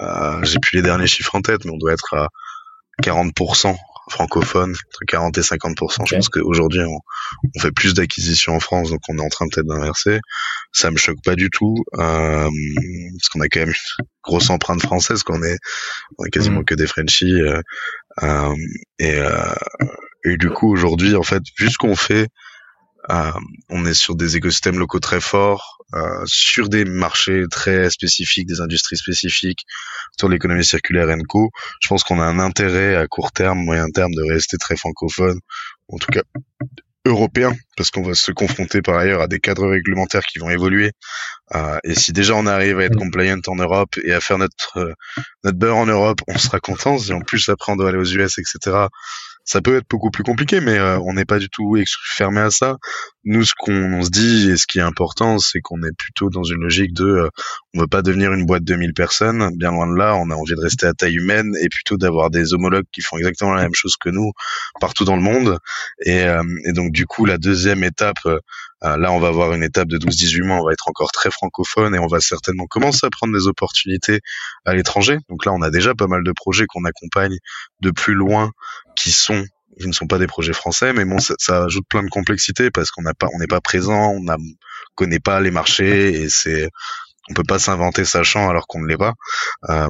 [0.00, 2.28] Euh, J'ai plus les derniers chiffres en tête, mais on doit être à
[3.02, 3.74] 40%
[4.10, 6.06] francophone, entre 40 et 50%.
[6.06, 6.98] Je pense qu'aujourd'hui, on,
[7.54, 10.20] on, fait plus d'acquisitions en France, donc on est en train peut-être d'inverser.
[10.72, 14.82] Ça me choque pas du tout, euh, parce qu'on a quand même une grosse empreinte
[14.82, 15.58] française, qu'on est,
[16.18, 16.64] on est quasiment mmh.
[16.64, 17.40] que des Frenchies.
[17.40, 17.60] Euh,
[18.22, 18.54] euh,
[18.98, 19.54] et, euh,
[20.24, 22.28] et du coup, aujourd'hui, en fait, vu ce qu'on fait,
[23.08, 28.60] on est sur des écosystèmes locaux très forts, euh, sur des marchés très spécifiques, des
[28.60, 29.64] industries spécifiques,
[30.18, 31.50] sur l'économie circulaire et co.
[31.80, 35.38] Je pense qu'on a un intérêt à court terme, moyen terme, de rester très francophone,
[35.88, 36.22] en tout cas
[37.06, 40.92] européen, parce qu'on va se confronter par ailleurs à des cadres réglementaires qui vont évoluer.
[41.54, 44.78] Euh, et si déjà on arrive à être compliant en Europe et à faire notre
[44.78, 44.94] euh,
[45.44, 46.98] notre beurre en Europe, on sera content.
[46.98, 48.86] Si en plus après on doit aller aux US, etc
[49.44, 52.50] ça peut être beaucoup plus compliqué, mais euh, on n'est pas du tout fermé à
[52.50, 52.76] ça.
[53.24, 56.42] Nous, ce qu'on se dit et ce qui est important, c'est qu'on est plutôt dans
[56.42, 57.28] une logique de, euh,
[57.74, 59.50] on veut pas devenir une boîte de 1000 personnes.
[59.56, 62.30] Bien loin de là, on a envie de rester à taille humaine et plutôt d'avoir
[62.30, 64.32] des homologues qui font exactement la même chose que nous
[64.80, 65.58] partout dans le monde.
[66.04, 68.26] Et, euh, et donc, du coup, la deuxième étape,
[68.84, 71.94] là, on va avoir une étape de 12-18 mois, on va être encore très francophone
[71.94, 74.20] et on va certainement commencer à prendre des opportunités
[74.64, 75.18] à l'étranger.
[75.28, 77.36] Donc là, on a déjà pas mal de projets qu'on accompagne
[77.80, 78.50] de plus loin
[78.96, 79.44] qui sont
[79.80, 82.70] qui ne sont pas des projets français, mais bon, ça, ça ajoute plein de complexité
[82.70, 84.36] parce qu'on n'a pas, on n'est pas présent, on ne
[84.94, 86.70] connaît pas les marchés et c'est,
[87.30, 89.14] on peut pas s'inventer sachant alors qu'on ne l'est pas
[89.70, 89.88] euh,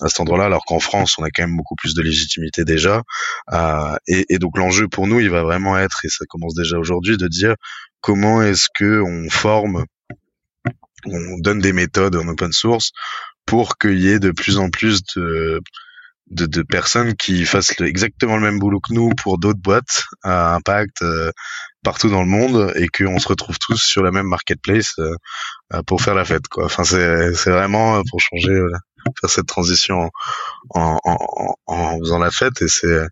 [0.00, 3.02] à cet endroit-là, alors qu'en France, on a quand même beaucoup plus de légitimité déjà.
[3.52, 6.78] Euh, et, et, donc l'enjeu pour nous, il va vraiment être, et ça commence déjà
[6.78, 7.54] aujourd'hui, de dire
[8.02, 9.86] comment est-ce que on forme,
[11.06, 12.92] on donne des méthodes en open source
[13.46, 15.60] pour qu'il y ait de plus en plus de
[16.30, 20.54] de, de, personnes qui fassent exactement le même boulot que nous pour d'autres boîtes à
[20.54, 21.30] impact euh,
[21.84, 25.14] partout dans le monde et qu'on se retrouve tous sur la même marketplace euh,
[25.74, 26.64] euh, pour faire la fête quoi.
[26.64, 28.58] Enfin c'est c'est vraiment pour changer
[29.20, 30.10] faire cette transition
[30.70, 33.06] en, en, en, faisant la fête et c'est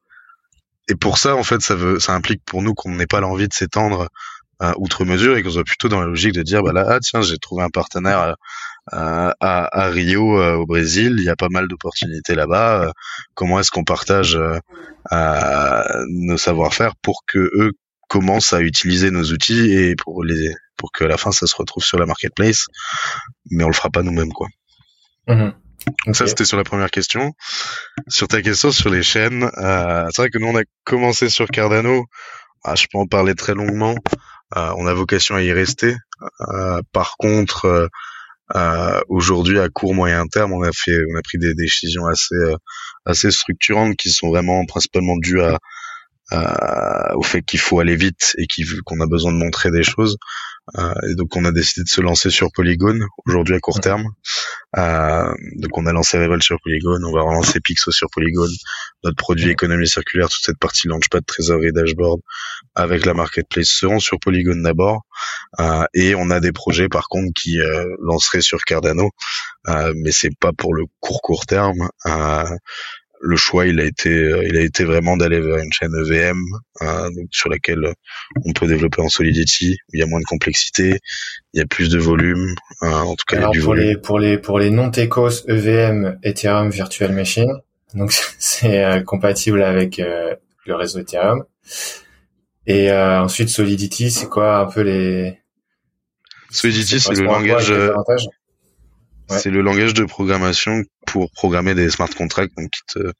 [0.88, 3.48] et pour ça en fait ça veut ça implique pour nous qu'on n'ait pas l'envie
[3.48, 4.08] de s'étendre
[4.76, 7.22] outre mesure et qu'on soit plutôt dans la logique de dire bah là ah tiens
[7.22, 8.34] j'ai trouvé un partenaire
[8.92, 11.16] à, à, Rio euh, au Brésil.
[11.18, 12.82] Il y a pas mal d'opportunités là-bas.
[12.82, 12.92] Euh,
[13.34, 17.72] comment est-ce qu'on partage euh, nos savoir-faire pour que eux
[18.08, 21.84] commencent à utiliser nos outils et pour les pour qu'à la fin ça se retrouve
[21.84, 22.66] sur la marketplace,
[23.50, 24.48] mais on le fera pas nous-mêmes quoi.
[25.28, 25.50] Mmh
[26.06, 27.32] Donc ça c'était sur la première question.
[28.08, 31.46] Sur ta question sur les chaînes, euh, c'est vrai que nous on a commencé sur
[31.48, 32.06] Cardano.
[32.64, 33.94] Ah, je peux en parler très longuement.
[34.56, 35.96] Euh, on a vocation à y rester.
[36.48, 41.38] Euh, par contre, euh, Aujourd'hui, à court moyen terme, on a fait, on a pris
[41.38, 42.34] des décisions assez
[43.06, 45.40] assez structurantes qui sont vraiment principalement dues
[46.32, 48.48] au fait qu'il faut aller vite et
[48.84, 50.16] qu'on a besoin de montrer des choses.
[50.78, 54.04] Euh, et donc on a décidé de se lancer sur Polygon aujourd'hui à court terme.
[54.76, 58.46] Euh, donc on a lancé Revolt sur Polygon, on va relancer Pixo sur Polygon,
[59.02, 62.20] notre produit économie circulaire, toute cette partie launchpad, trésorerie, dashboard
[62.76, 65.02] avec la marketplace seront sur Polygon d'abord.
[65.58, 69.10] Euh, et on a des projets par contre qui euh, lanceraient sur Cardano,
[69.68, 71.88] euh, mais c'est pas pour le court court terme.
[73.22, 75.92] Euh, le choix il a été euh, il a été vraiment d'aller vers une chaîne
[75.94, 76.38] EVM
[76.82, 77.92] euh, donc sur laquelle
[78.44, 80.98] on peut développer en Solidity où il y a moins de complexité
[81.52, 83.64] il y a plus de volume euh, en tout cas Alors il y a du
[83.64, 83.86] pour volume.
[83.86, 87.52] les pour les pour les non techos EVM Ethereum Virtual Machine
[87.94, 90.34] donc c'est euh, compatible avec euh,
[90.66, 91.44] le réseau Ethereum
[92.66, 95.38] et ensuite Solidity c'est quoi un peu les
[96.50, 97.72] Solidity, c'est le langage.
[99.38, 103.12] C'est le langage de programmation pour programmer des smart contracts, donc qui, te,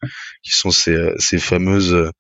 [0.42, 2.10] qui sont ces, ces fameuses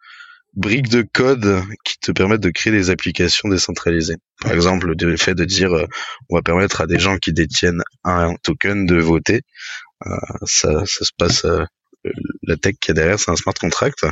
[0.54, 4.16] briques de code qui te permettent de créer des applications décentralisées.
[4.40, 5.86] Par exemple, le fait de dire euh,
[6.28, 9.42] on va permettre à des gens qui détiennent un token de voter.
[10.06, 11.64] Euh, ça, ça se passe euh,
[12.42, 14.04] la tech qui est derrière, c'est un smart contract.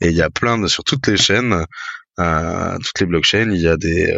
[0.00, 1.64] Et il y a plein de sur toutes les chaînes,
[2.16, 4.10] toutes les blockchains, il y a des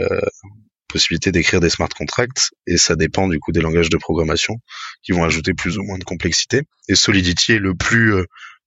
[0.89, 4.57] possibilités d'écrire des smart contracts et ça dépend du coup des langages de programmation
[5.03, 6.63] qui vont ajouter plus ou moins de complexité.
[6.89, 8.15] Et Solidity est le plus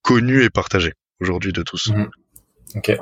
[0.02, 1.90] connu et partagé aujourd'hui de tous.
[1.90, 2.10] Mhm.
[2.76, 2.98] Ok.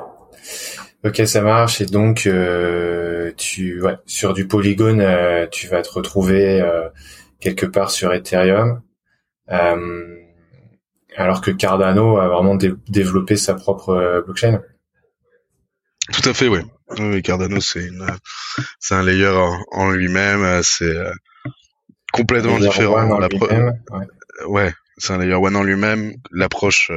[1.02, 1.80] Ok, ça marche.
[1.80, 6.88] Et donc, euh, tu, ouais, sur du Polygon, euh, tu vas te retrouver euh,
[7.40, 8.82] quelque part sur Ethereum,
[11.16, 14.60] alors que Cardano a vraiment développé sa propre blockchain.
[16.12, 16.60] Tout à fait, oui.
[16.98, 18.06] Oui, Cardano, c'est une,
[18.78, 19.32] c'est un layer
[19.72, 20.62] en, lui-même.
[20.62, 20.96] C'est
[22.12, 23.20] complètement différent.
[23.20, 24.06] ouais,
[24.46, 26.14] ouais c'est un layer one en lui-même.
[26.30, 26.90] L'approche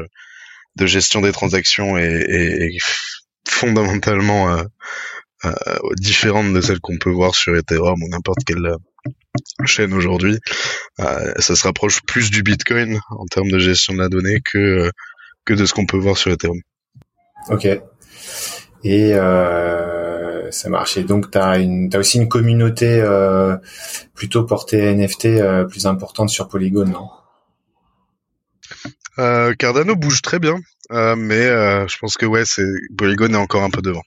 [0.76, 2.78] de gestion des transactions est,
[3.48, 4.64] fondamentalement euh,
[5.46, 5.52] euh,
[5.98, 8.78] différente de celle qu'on peut voir sur Ethereum ou n'importe quelle euh,
[9.66, 10.39] chaîne aujourd'hui.
[10.98, 14.89] ça se rapproche plus du Bitcoin en termes de gestion de la donnée que
[15.46, 16.62] que de ce qu'on peut voir sur Ethereum.
[17.50, 17.68] Ok.
[18.84, 19.14] Et
[20.52, 20.98] ça marche.
[20.98, 23.04] Et donc, tu as, as, aussi une communauté
[24.14, 27.10] plutôt portée NFT plus importante sur Polygon, non?
[29.20, 30.56] Euh, Cardano bouge très bien,
[30.92, 32.66] euh, mais euh, je pense que ouais, c'est
[32.98, 34.02] Polygon est encore un peu devant.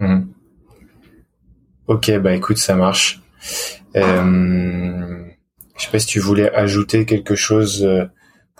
[0.00, 0.26] Hmm.
[1.86, 3.22] Ok, bah écoute, ça marche.
[3.96, 5.24] Euh,
[5.76, 8.04] je sais pas si tu voulais ajouter quelque chose euh,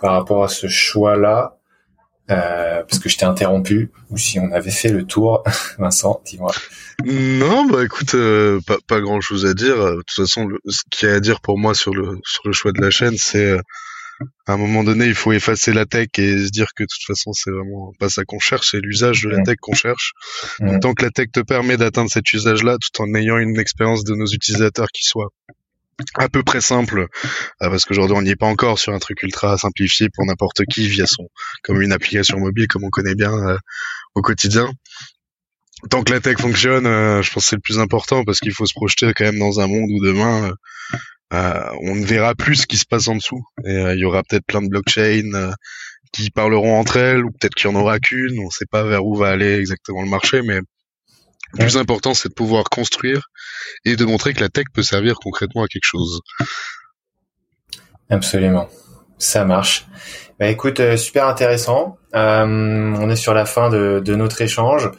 [0.01, 1.58] par rapport à ce choix-là,
[2.29, 5.43] euh, parce que je t'ai interrompu, ou si on avait fait le tour,
[5.79, 6.51] Vincent, dis-moi.
[7.05, 8.15] Non, bah écoute,
[8.67, 9.77] pas, pas grand-chose à dire.
[9.77, 12.51] De toute façon, ce qu'il y a à dire pour moi sur le sur le
[12.51, 13.57] choix de la chaîne, c'est
[14.47, 17.05] à un moment donné, il faut effacer la tech et se dire que de toute
[17.05, 20.13] façon, c'est vraiment pas ça qu'on cherche, c'est l'usage de la tech qu'on cherche.
[20.81, 24.15] tant que la tech te permet d'atteindre cet usage-là, tout en ayant une expérience de
[24.15, 25.29] nos utilisateurs qui soit
[26.15, 29.21] à peu près simple, euh, parce qu'aujourd'hui on n'y est pas encore sur un truc
[29.23, 31.27] ultra simplifié pour n'importe qui via son,
[31.63, 33.57] comme une application mobile, comme on connaît bien euh,
[34.15, 34.69] au quotidien.
[35.89, 38.53] Tant que la tech fonctionne, euh, je pense que c'est le plus important parce qu'il
[38.53, 40.51] faut se projeter quand même dans un monde où demain
[41.31, 43.43] on ne verra plus ce qui se passe en dessous.
[43.63, 45.53] Et il y aura peut-être plein de blockchains
[46.11, 48.39] qui parleront entre elles, ou peut-être qu'il n'y en aura qu'une.
[48.39, 50.59] On ne sait pas vers où va aller exactement le marché, mais
[51.53, 53.29] le plus important, c'est de pouvoir construire
[53.85, 56.21] et de montrer que la tech peut servir concrètement à quelque chose.
[58.09, 58.69] Absolument.
[59.17, 59.85] Ça marche.
[60.39, 61.97] Bah écoute, super intéressant.
[62.15, 64.89] Euh, on est sur la fin de, de, notre échange.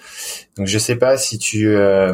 [0.56, 2.12] Donc je sais pas si tu euh,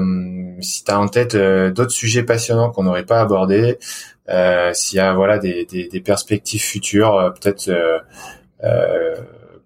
[0.61, 3.79] si as en tête euh, d'autres sujets passionnants qu'on n'aurait pas abordés,
[4.29, 7.71] euh, s'il y a voilà des, des, des perspectives futures, euh, peut-être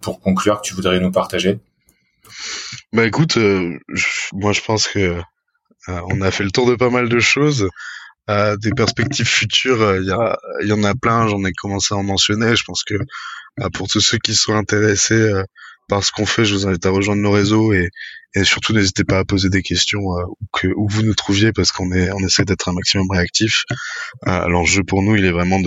[0.01, 1.61] pour conclure que tu voudrais nous partager.
[2.93, 3.37] Bah écoute,
[4.33, 5.21] moi je pense que
[5.87, 7.69] on a fait le tour de pas mal de choses.
[8.29, 11.29] des perspectives futures, il y, en a plein.
[11.29, 12.57] J'en ai commencé à en mentionner.
[12.57, 12.95] Je pense que
[13.73, 15.33] pour tous ceux qui sont intéressés
[15.91, 17.91] par ce qu'on fait, je vous invite à rejoindre nos réseaux et,
[18.45, 22.25] surtout n'hésitez pas à poser des questions euh, où, vous nous trouviez parce qu'on on
[22.25, 23.65] essaie d'être un maximum réactif.
[24.29, 25.61] Euh, L'enjeu pour nous, il est vraiment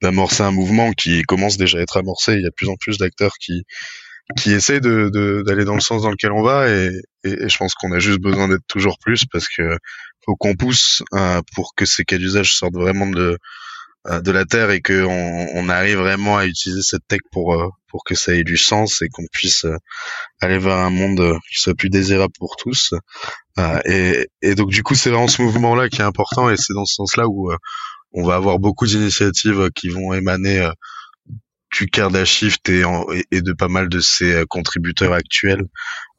[0.00, 2.32] d'amorcer un mouvement qui commence déjà à être amorcé.
[2.32, 3.64] Il y a de plus en plus d'acteurs qui
[4.36, 6.90] qui essayent de d'aller dans le sens dans lequel on va et,
[7.24, 9.76] et, je pense qu'on a juste besoin d'être toujours plus parce que
[10.24, 13.38] faut qu'on pousse euh, pour que ces cas d'usage sortent vraiment de
[14.06, 17.68] euh, de la terre et qu'on on arrive vraiment à utiliser cette tech pour euh,
[17.88, 19.66] pour que ça ait du sens et qu'on puisse
[20.40, 22.94] aller vers un monde qui soit plus désirable pour tous.
[23.84, 26.72] et, et donc du coup c'est vraiment ce mouvement là qui est important et c'est
[26.72, 27.52] dans ce sens là où
[28.12, 30.70] on va avoir beaucoup d'initiatives qui vont émaner
[31.72, 32.82] du Kardashift et,
[33.30, 35.66] et de pas mal de ses contributeurs actuels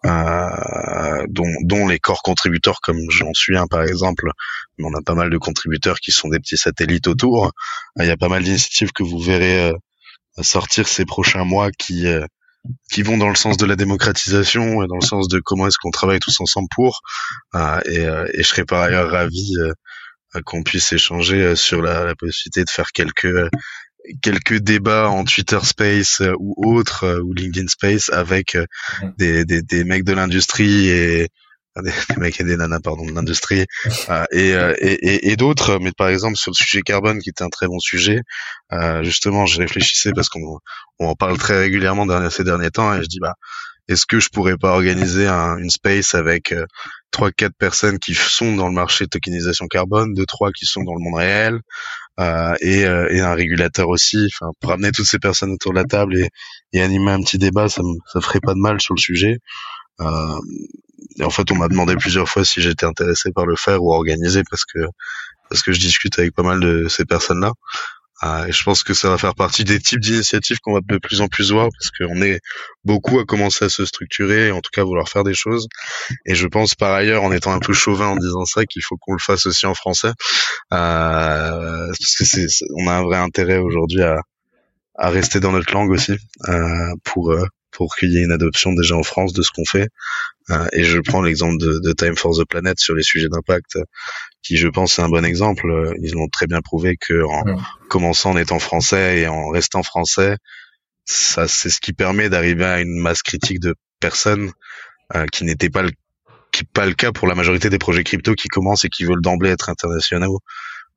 [0.04, 4.32] euh, dont, dont, les corps contributeurs comme j'en suis un par exemple,
[4.78, 7.52] mais on a pas mal de contributeurs qui sont des petits satellites autour.
[8.00, 9.74] Il y a pas mal d'initiatives que vous verrez euh,
[10.42, 12.26] sortir ces prochains mois qui euh,
[12.92, 15.78] qui vont dans le sens de la démocratisation et dans le sens de comment est-ce
[15.80, 17.02] qu'on travaille tous ensemble pour.
[17.86, 19.56] et, et je serais par ailleurs ravi
[20.46, 23.50] qu'on puisse échanger sur la, la, possibilité de faire quelques
[24.22, 28.66] quelques débats en Twitter Space euh, ou autre euh, ou LinkedIn Space avec euh,
[29.18, 31.30] des, des, des mecs de l'industrie et
[31.82, 33.66] des, mecs et des nanas pardon de l'industrie
[34.32, 37.68] et, et, et, d'autres mais par exemple sur le sujet carbone qui était un très
[37.68, 38.20] bon sujet
[39.04, 40.60] justement je réfléchissais parce qu'on
[41.00, 43.36] on en parle très régulièrement ces derniers temps et je dis bah
[43.88, 46.54] est-ce que je pourrais pas organiser une space avec
[47.12, 50.84] trois quatre personnes qui sont dans le marché de tokenisation carbone, deux trois qui sont
[50.84, 51.62] dans le monde réel
[52.20, 54.28] euh, et, euh, et, un régulateur aussi.
[54.34, 56.30] Enfin, pour amener toutes ces personnes autour de la table et,
[56.74, 59.38] et animer un petit débat, ça me ça ferait pas de mal sur le sujet.
[60.02, 60.40] Euh,
[61.18, 63.94] et en fait, on m'a demandé plusieurs fois si j'étais intéressé par le faire ou
[63.94, 64.80] organiser parce que
[65.50, 67.54] parce que je discute avec pas mal de ces personnes-là.
[68.24, 70.98] Euh, et je pense que ça va faire partie des types d'initiatives qu'on va de
[70.98, 72.40] plus en plus voir parce qu'on est
[72.84, 75.68] beaucoup à commencer à se structurer, en tout cas à vouloir faire des choses.
[76.26, 78.98] Et je pense par ailleurs, en étant un peu chauvin en disant ça, qu'il faut
[78.98, 80.12] qu'on le fasse aussi en français,
[80.74, 84.22] euh, parce que c'est, on a un vrai intérêt aujourd'hui à,
[84.96, 86.18] à rester dans notre langue aussi
[86.48, 89.66] euh, pour euh, pour qu'il y ait une adoption déjà en France de ce qu'on
[89.66, 89.90] fait.
[90.50, 93.78] Euh, et je prends l'exemple de, de, Time for the Planet sur les sujets d'impact,
[94.44, 95.94] qui je pense est un bon exemple.
[96.02, 97.58] Ils l'ont très bien prouvé que en
[97.90, 100.38] commençant en étant français et en restant français,
[101.06, 104.52] ça c'est ce qui permet d'arriver à une masse critique de personnes
[105.16, 105.92] euh, qui n'était pas le
[106.52, 109.22] qui pas le cas pour la majorité des projets crypto qui commencent et qui veulent
[109.22, 110.40] d'emblée être internationaux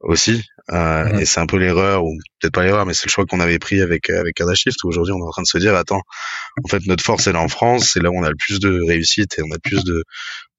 [0.04, 0.42] aussi.
[0.72, 3.40] Euh, Et c'est un peu l'erreur, ou peut-être pas l'erreur, mais c'est le choix qu'on
[3.40, 4.82] avait pris avec avec Cardashift.
[4.84, 6.00] Où aujourd'hui, on est en train de se dire, attends,
[6.64, 8.60] en fait, notre force elle est en France, c'est là où on a le plus
[8.60, 10.02] de réussite et on a le plus de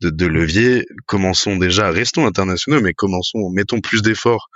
[0.02, 0.86] de, de leviers.
[1.08, 4.48] Commençons déjà, restons internationaux, mais commençons, mettons plus d'efforts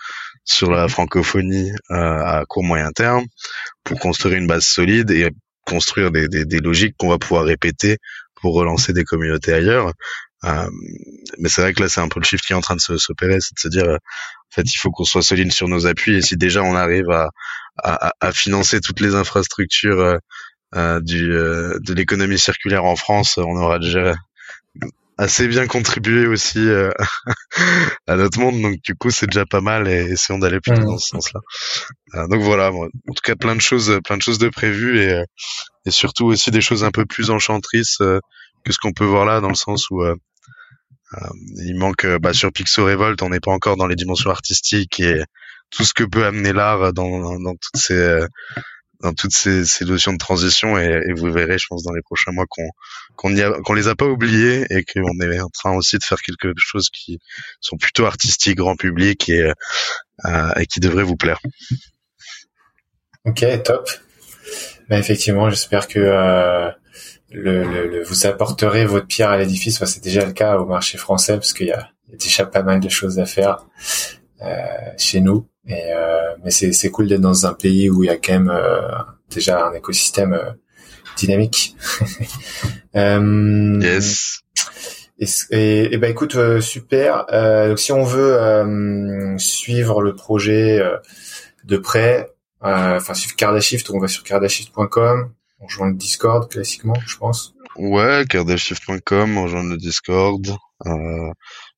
[0.46, 3.26] sur la francophonie euh, à court moyen terme
[3.84, 5.30] pour construire une base solide et
[5.66, 7.98] construire des, des, des logiques qu'on va pouvoir répéter
[8.42, 9.94] pour relancer des communautés ailleurs.
[10.46, 10.70] Euh,
[11.38, 12.98] mais c'est vrai que là, c'est un peu le shift qui est en train de
[12.98, 16.16] s'opérer, c'est de se dire, en fait, il faut qu'on soit solide sur nos appuis.
[16.16, 17.30] Et si déjà on arrive à,
[17.84, 20.18] à, à financer toutes les infrastructures euh,
[20.76, 24.14] euh du, euh, de l'économie circulaire en France, on aura déjà
[25.18, 26.92] assez bien contribué aussi euh,
[28.08, 28.62] à notre monde.
[28.62, 30.86] Donc du coup, c'est déjà pas mal et essayons d'aller plutôt mmh.
[30.86, 31.42] dans ce sens-là.
[32.28, 35.24] donc voilà, en tout cas, plein de choses, plein de choses de prévues et,
[35.86, 38.02] et surtout aussi des choses un peu plus enchantrices
[38.64, 40.16] que ce qu'on peut voir là, dans le sens où euh,
[41.58, 45.00] il manque euh, bah, sur Pixo Revolt, on n'est pas encore dans les dimensions artistiques
[45.00, 45.24] et
[45.70, 48.28] tout ce que peut amener l'art dans, dans, toutes ces euh,
[49.02, 52.32] dans toutes ces, ces, notions de transition et, vous verrez, je pense, dans les prochains
[52.32, 52.68] mois qu'on
[53.16, 53.34] qu'on
[53.64, 56.90] qu'on les a pas oubliés et qu'on est en train aussi de faire quelque chose
[56.90, 57.20] qui
[57.62, 59.54] sont plutôt artistiques, grand public et,
[60.26, 61.40] euh, et qui devrait vous plaire.
[63.26, 63.90] Ok, top.
[64.90, 66.72] Bah, effectivement, j'espère que euh,
[67.32, 69.84] le, le, vous apporterez votre pierre à l'édifice.
[69.86, 72.80] c'est déjà le cas au marché français parce qu'il y, y a, déjà pas mal
[72.80, 73.66] de choses à faire
[74.42, 74.56] euh,
[74.98, 75.48] chez nous.
[75.68, 78.50] Et, euh, mais c'est cool d'être dans un pays où il y a quand même
[78.50, 78.90] euh,
[79.30, 80.52] déjà un écosystème euh,
[81.18, 81.76] dynamique.
[82.96, 84.42] Euh, yes.
[85.20, 87.28] Et, et, et, bah écoute, super.
[87.68, 90.82] donc si on veut suivre le projet
[91.66, 97.18] de près, enfin suivre Cardashift, on va sur cardashift.com on rejoint le Discord classiquement, je
[97.18, 97.54] pense.
[97.76, 100.48] Ouais, cardashift.com, on rejoint le Discord.
[100.86, 101.32] Euh,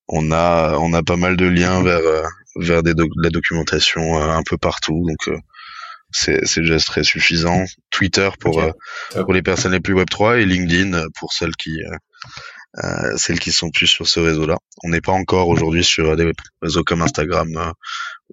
[0.07, 2.23] on a on a pas mal de liens vers euh,
[2.57, 5.39] vers des la documentation euh, un peu partout, donc
[6.11, 7.65] c'est c'est déjà très suffisant.
[7.89, 8.61] Twitter pour
[9.13, 11.79] pour les personnes les plus Web 3 et LinkedIn pour celles qui
[13.17, 14.57] celles qui sont plus sur ce réseau-là.
[14.83, 17.73] On n'est pas encore aujourd'hui sur des réseaux comme Instagram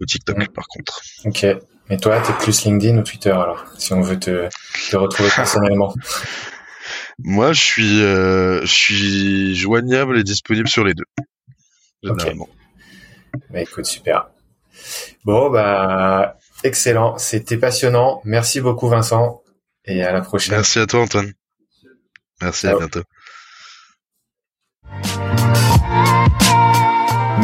[0.00, 1.00] ou TikTok, par contre.
[1.24, 1.46] Ok.
[1.90, 4.48] Mais toi, t'es plus LinkedIn ou Twitter alors, si on veut te,
[4.90, 5.94] te retrouver personnellement?
[7.18, 11.04] Moi, je suis, euh, je suis joignable et disponible sur les deux.
[12.02, 12.48] Généralement.
[13.50, 14.28] Bah, écoute, super.
[15.24, 17.18] Bon, bah, excellent.
[17.18, 18.20] C'était passionnant.
[18.24, 19.42] Merci beaucoup, Vincent.
[19.84, 20.56] Et à la prochaine.
[20.56, 21.32] Merci à toi, Antoine.
[22.40, 23.02] Merci, à bientôt.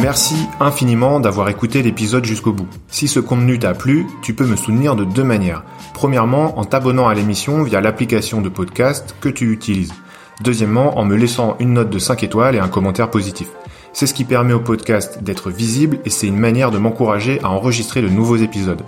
[0.01, 2.67] Merci infiniment d'avoir écouté l'épisode jusqu'au bout.
[2.89, 5.63] Si ce contenu t'a plu, tu peux me soutenir de deux manières.
[5.93, 9.93] Premièrement, en t'abonnant à l'émission via l'application de podcast que tu utilises.
[10.41, 13.47] Deuxièmement, en me laissant une note de 5 étoiles et un commentaire positif.
[13.93, 17.49] C'est ce qui permet au podcast d'être visible et c'est une manière de m'encourager à
[17.49, 18.83] enregistrer de nouveaux épisodes.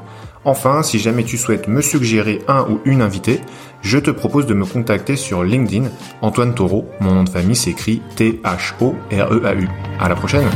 [0.45, 3.41] Enfin, si jamais tu souhaites me suggérer un ou une invitée,
[3.81, 5.89] je te propose de me contacter sur LinkedIn,
[6.21, 9.69] Antoine Taureau, mon nom de famille s'écrit T-H-O-R-E-A-U.
[9.99, 10.49] À la prochaine!